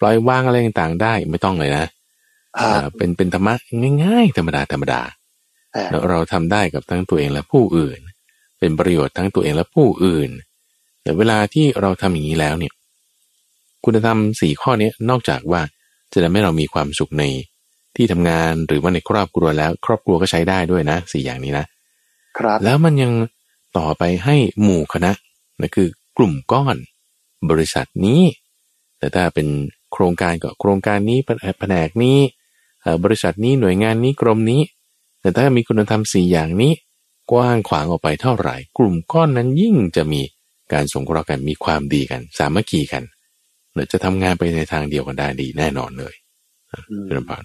[0.00, 1.86] ปล่อยวางอะไรต่างๆ ได้ไม่ต้องเลยนะ
[2.58, 3.54] อ่าอ่าเป็นเป็นธรรมะ
[4.04, 5.00] ง่าย ๆ ธรรมดาธรรมดา
[5.76, 7.98] อ่าแล้วเราทำได้กับทั้งตัวเองและผู้อื่น
[8.58, 10.30] เป็นประโยชน์ทั้งตัวเองและผู้อื่น
[11.02, 12.72] แต่เวลาที่เราทำอย่างนี้แล้วเนี่ย
[13.84, 15.62] คุณธรรมสี่ข้อนี้นอกจากว่า
[16.12, 17.24] จะทำให้เรามีความสุขใน
[17.96, 21.66] ที่ทำงานหรือว่าในครอบครัวแล้ว ครอบครัวก็ใช้ได้ด้วยนะสี่อย่างนี้นะ
[22.38, 23.12] ครับ แล้วมันยัง
[23.78, 25.12] ต่อไปให้หมู่คณะ
[25.60, 26.76] นะคือกลุ่มก้อน
[27.50, 28.22] บริษัทนี้
[28.98, 29.48] แต่ถ้าเป็น
[29.92, 31.28] โครงการก็โครงการนี้แผ
[31.58, 32.18] แผนกนี้
[32.82, 34.62] เอ่อบริษัทนี้หน่วยงานนี้กรมนี้
[35.20, 36.72] แต่ถ้ามีคุณธรรมสี่อย่างนี้
[37.32, 40.22] กว้างขวางออกไปเท่าไหร่ กลุ่มก้อนนั้นยิ่งจะมี
[40.72, 43.04] การสงเคราะห์กันมีความดีกัน สามัคคีกัน
[43.74, 46.14] เดี๋ยวจะทำงานไปในทางเดียวกันได้ดีแน่นอนเลย
[46.72, 47.44] อืมเป็นผ่าน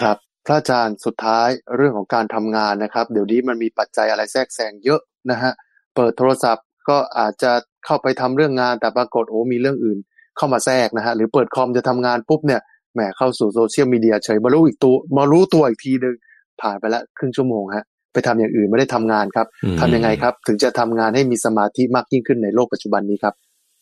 [0.00, 5.52] ครับ พระอาจารย์สุดท้ายเรื่องของการทำงานนะครับ เดี๋ยวนี้มันมีปัจจัยอะไรแทรกแซงเยอะนะฮะ
[5.96, 7.52] เปิดโทรศัพท์ก็อาจจะ
[7.86, 9.98] เข้าไปทำเรื่องงานแต่ปรากฏโอ้มีเรื่องอื่น
[10.36, 12.60] เข้ามาแทรกนะฮะหรือเปิดคอมจะทำงานปุ๊บเนี่ย
[12.94, 16.14] แหมเข้าสู่โซเชียลมีเดียเฉยมารู้อีกตัวมารู้ตัวอีกทีหนึ่ง
[16.60, 23.34] ผ่านไปละครึ่งชั่วโมงฮะ ไปทำอย่างอื่นไม่ได้ทำงานครับอืมทำยังไงครับ ถึงจะทำงานให้มีสมาธิมากยิ่งขึ้นในโลกปัจจุบันนี้ครับ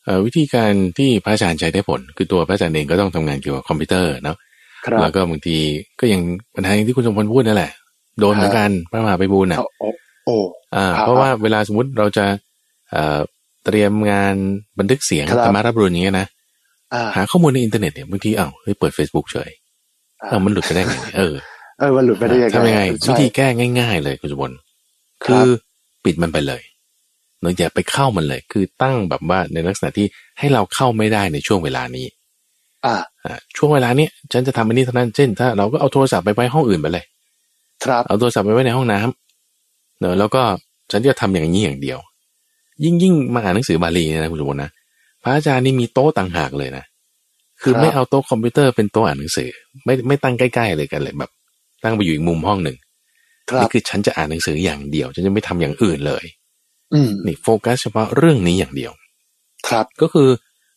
[0.05, 4.37] เอ่อวิธีการที่พระอาจารย์ใช้ได้ผล คือตัวพระอาจารย์เองก็ต้องทำงานเกี่ยวกับคอมพิวเตอร์เนาะ
[4.87, 5.57] ครับแล้วก็บางที
[6.01, 6.21] ก็ยัง
[6.55, 7.73] ปัญหาอย่างที่คุณสมพลพูดนั่นแหละ
[8.21, 9.89] โดนเหมือนกันพระมหาไปบูลย์น่ะโอ้
[10.27, 10.37] โอ้
[10.77, 12.25] อ่าครับเพราะว่าเวลาสมมติเราจะ
[12.91, 13.19] เอ่อ
[13.65, 14.35] เตรียมงาน
[14.79, 16.27] บันทึกเสียงครับธรรมารับรุนอย่างเงี้ยนะ
[16.95, 19.51] อ่าหาข้อมูลในอินเทอร์เน็ตเนี่ยบางทีอ้าวเฮ้ยเปิด Facebook เฉย
[20.21, 21.35] อ่าเอ้ามันหลุดไปได้ไงเออ
[21.79, 23.47] เออมันหลุดไปได้ยังไงทำยังไงใช่วิธีแก้
[23.81, 24.53] ง่าย ๆ เลยคุณสมพล
[25.25, 25.49] ครับคือ
[26.05, 26.63] ปิดมันไปเลย
[27.41, 30.07] เนื่ออย่าไปเข้ามันเลย คือตั้งแบบว่าในลักษณะที่
[30.39, 32.07] ให้เราเข้าไม่ได้ในช่วงเวลานี้
[32.87, 37.05] อ่าอ่าช่วงเวลาเนี้ยฉันจะทำอันนี้เท่านั้นเช่นถ้าเราก็เอาโทรศัพท์ไปไว้ห้องอื่นไปเลย
[37.85, 40.43] ครับ เอาโทรศัพท์ไปไว้ในห้องน้ำเนอะแล้วก็
[40.91, 41.99] ฉันจะทำอย่างนี้อย่างเดียว
[42.85, 44.71] ยิ่งยิ่งมาอ่านหนังสือบาลีเนี่ยนะคุณสมบูรณ์นะ
[45.23, 46.85] พระอาจารย์นี่มีโต๊ะต่างหากเลยนะ
[47.63, 49.51] คือครับไม่เอาโต๊ะคอมพิวเตอร์เป็นโต๊ะอ่านหนังสือ
[49.85, 51.31] ไม่ไม่ตั้งใกล้ๆเลยกันเลยแบบ
[51.85, 52.77] ตั้งไปอยู่อีกมุมห้องหนึ่ง
[53.51, 56.25] ครับนี่คือฉันจะอ่านหนังสืออย่างเดียวฉันจะไม่ทำอย่างอื่นเลย
[56.93, 58.93] อืมนี่โฟกัสเฉพาะเรื่องนี้อย่างเดียว
[59.69, 60.29] ครับก็คือ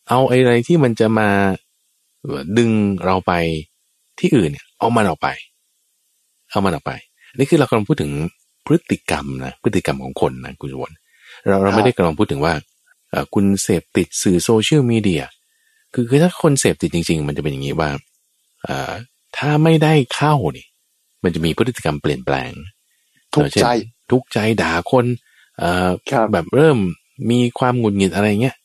[0.10, 1.30] เอาอะไรที่มันจะมา
[2.58, 2.72] ดึง
[3.06, 3.34] เราไป
[4.20, 5.28] ที่อื่นเนี่ยเอามันออกไป
[6.50, 6.92] เอามันออกไป
[7.38, 8.12] นี่คือเรากำลังพูดถึง
[8.66, 10.92] พฤติกรรมนะพฤติกรรมของคนนะคุณชวน
[11.48, 12.54] เราเราไม่ได้กำลังพูดถึงว่า
[13.10, 15.24] เอ่อคุณเสพติดสื่อโซเชียลมีเดีย
[15.94, 17.90] คือคือถ้าคนเสพติดจริง ๆ มันจะเป็นอย่างนี้ว่า
[18.66, 18.92] เอ่อ
[19.38, 20.66] ถ้าไม่ได้เข้านี่
[21.24, 22.52] มันจะมีพฤติกรรมเปลี่ยนแปลง
[23.36, 23.68] ทุกข์ใจเช่น
[24.12, 25.06] ทุกข์ใจด่าคน
[25.58, 26.78] เอ่อครับแบบเริ่ม
[27.32, 28.56] มีความหงุดหงิดอะไรเงี้ย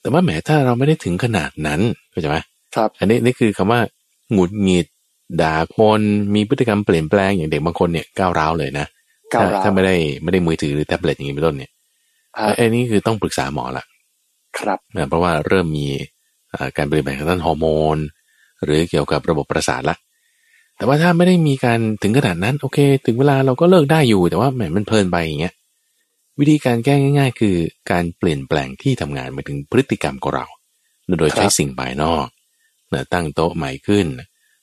[0.00, 2.38] แต่ว่าแหมถ้าเราไม่ได้ถึงขนาดนั้นเข้าใจไหม
[2.76, 3.80] ครับ อันนี้นี่คือคำว่า
[4.32, 4.86] หงุดหงิด
[5.42, 6.00] ด่าคน
[6.34, 8.86] มีพฤติกรรมเปลี่ยนแปลงอย่างเด็กบางคนเนี่ยก้าวร้าวเลยนะ
[9.32, 11.70] ก้าวถ้าร้าวถ้าไม่ได้ไม่ได้มือถือหรือแท็บเล็ตอย่างนี้เป็นต้นเนี่ย
[12.46, 13.84] ฮะไอ้นี่คือต้องปรึกษาหมอละ
[14.58, 15.86] ครับนะเพราะว่าเริ่มมี
[16.50, 17.98] เอ่อการเปลี่ยนแปลงทางด้านฮอร์โมน
[18.64, 19.96] หรือเกี่ยวกับระบบประสาทละ
[20.80, 25.54] แต่ว่าถ้าไม่ได้มีการถึงขนาดนั้น โอเค ถึงเวลาเราก็เลิกได้อยู่แต่ว่าแหมมันเพลินไปอย่างเงี้ย
[26.40, 27.56] วิธีการแก้ง่าย ๆ คือ
[27.90, 30.46] การเปลี่ยนแปลงที่ทำงานหมายถึงพฤติกรรมของเรา
[31.18, 32.26] โดยใช้สิ่งภายนอก
[32.92, 34.06] นะตั้งโต๊ะใหม่ขึ้น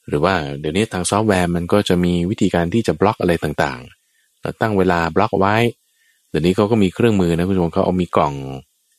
[0.08, 5.56] หรือว่าเดี๋ยวนี้ทางซอฟต์แวร์มันก็จะมีวิธีการที่จะบล็อกอะไรต่างๆนะตั้งเวลาบล็อกเอาไว้
[6.30, 8.34] เดี๋ยวนี้เขาก็มีเครื่องมือนะคุณผู้ชมเขาเอามีกล่อง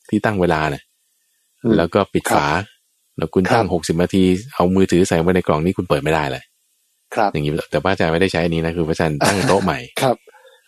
[0.09, 0.83] ที่ตั้งเวลาเนี่ย
[1.62, 2.47] อืมแล้วก็ปิดครับฝา
[3.16, 6.43] แล้วคุณครับตั้งหกสิบนาทีเอามือถือใส่ไว้ในกล่องนี้คุณเปิดไม่ได้เลย
[7.14, 10.16] ครับอย่างนี้แต่พระอาจารย์ไม่ได้ใช้อันนี้นะคือพระอาจารย์ตั้งโต๊ะใหม่ครับ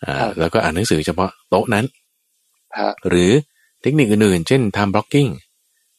[0.05, 1.85] อ่าครับแล้วก็อ่านหนังสือเฉพาะโต๊ะนั้น
[2.79, 3.31] ฮะหรือ
[3.81, 5.31] เทคนิคอื่นๆ เช่น time blocking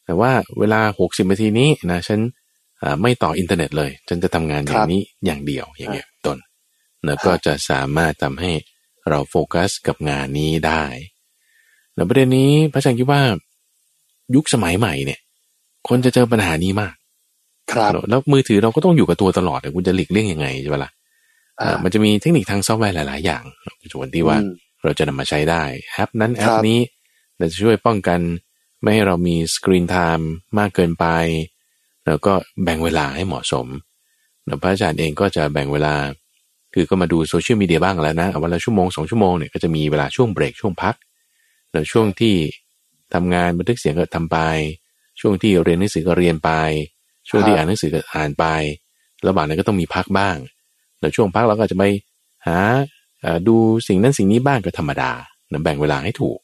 [0.05, 2.20] แต่ว่าเวลาหกสิบนาทีนี้นะฉัน
[2.82, 6.38] อ่าไม่ต่ออินเทอร์เน็ตเลย ฉันจะทำงานอย่างนี้อย่างเดียวอย่างเงี้ยเป็นต้น
[7.07, 8.53] แล้วก็จะสามารถทำให้
[9.09, 10.84] เราโฟกัสกับงานนี้ได้
[11.95, 13.22] แล้วประเด็นนี้พระอาจารย์คิดว่า
[14.34, 15.20] ยุคสมัยใหม่เนี่ย
[15.88, 16.95] คนจะเจอปัญหานี้มาก
[17.75, 20.91] ครับแล้วมือถือเราก็ต้องอยู่กับตัวตลอดแต่คุณจะหลีกเลี่ยงยังไงใช่ปะล่ะ
[21.61, 23.43] อ่าเอ่อมันจะมีเทคนิคทางซอฟต์แวร์หลาย ๆ อย่าง
[23.93, 24.53] ส่วนที่ว่าอืม
[24.85, 25.62] เราจะนำมาใช้ได้
[25.93, 26.79] แอปนั้นแอปนี้ ครับ
[27.39, 28.20] เราจะช่วยป้องกัน
[28.83, 31.07] ไม่ให้เรามี screen time มากเกินไป
[32.07, 32.33] แล้วก็
[32.64, 33.66] แบ่งเวลาให้เหมาะสม
[34.47, 35.95] แล้วพระอาจารย์เองก็จะแบ่งเวลา
[36.75, 40.95] คือก็มาดูโซเชียลมีเดียบ้างแล้วนะเอาวันละชั่วโมงสองชั่วโมงเนี่ยก็จะมีเวลาช่วงเบรกช่วงพัก
[41.73, 42.35] แล้วช่วงที่
[43.14, 44.39] ทำงานบันทึกเสียงก็ทำไป
[45.20, 46.51] ช่วงที่เรียนหนังสือก็เรียนไป
[47.33, 48.45] ช่วงที่ครับอ่านหนังสือก็อ่านไป
[49.26, 50.37] ระหว่างนั้นก็ต้องมีพักบ้าง
[51.01, 51.85] แล้วช่วงพักเราก็จะไป
[52.47, 52.59] หา
[53.22, 53.57] เอ่อดู
[53.89, 55.11] สิ่งนั้นสิ่งนี้บ้างก็ธรรมดา
[55.51, 56.39] นะแบ่งเวลาให้ถูก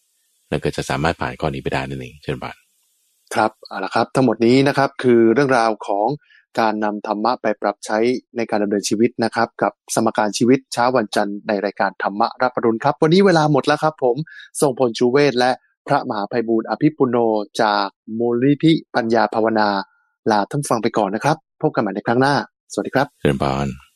[0.48, 2.56] แล้วก็จะสามารถผ่านข้อนี้ไปได้นั่นเองเช่นกัน
[3.34, 6.06] ครับเอาละครับ ทั้งหมดนี้นะครับคือเรื่องราวของ
[6.60, 7.98] การนำธรรมะไปปรับใช้
[8.36, 14.16] ในการดำเนินชีวิตนะครับ กับสมการชีวิตเช้าวันจันทร์ในรายการธรรมะรับปรุณครับ วันนี้เวลาหมดแล้วครับ ผม
[14.60, 15.50] ทรงพลชูเวศและ
[15.86, 17.16] พระมหาภัยบูร์อภิปุโน
[17.62, 17.86] จาก
[18.18, 19.68] มูลนิธิปัญญาภาวนา
[20.32, 22.34] ลาท่านฟังไปก่อนนะครับ พบกันใหม่ในครั้งหน้า
[22.72, 23.87] สวัสดีครับเชิญบาน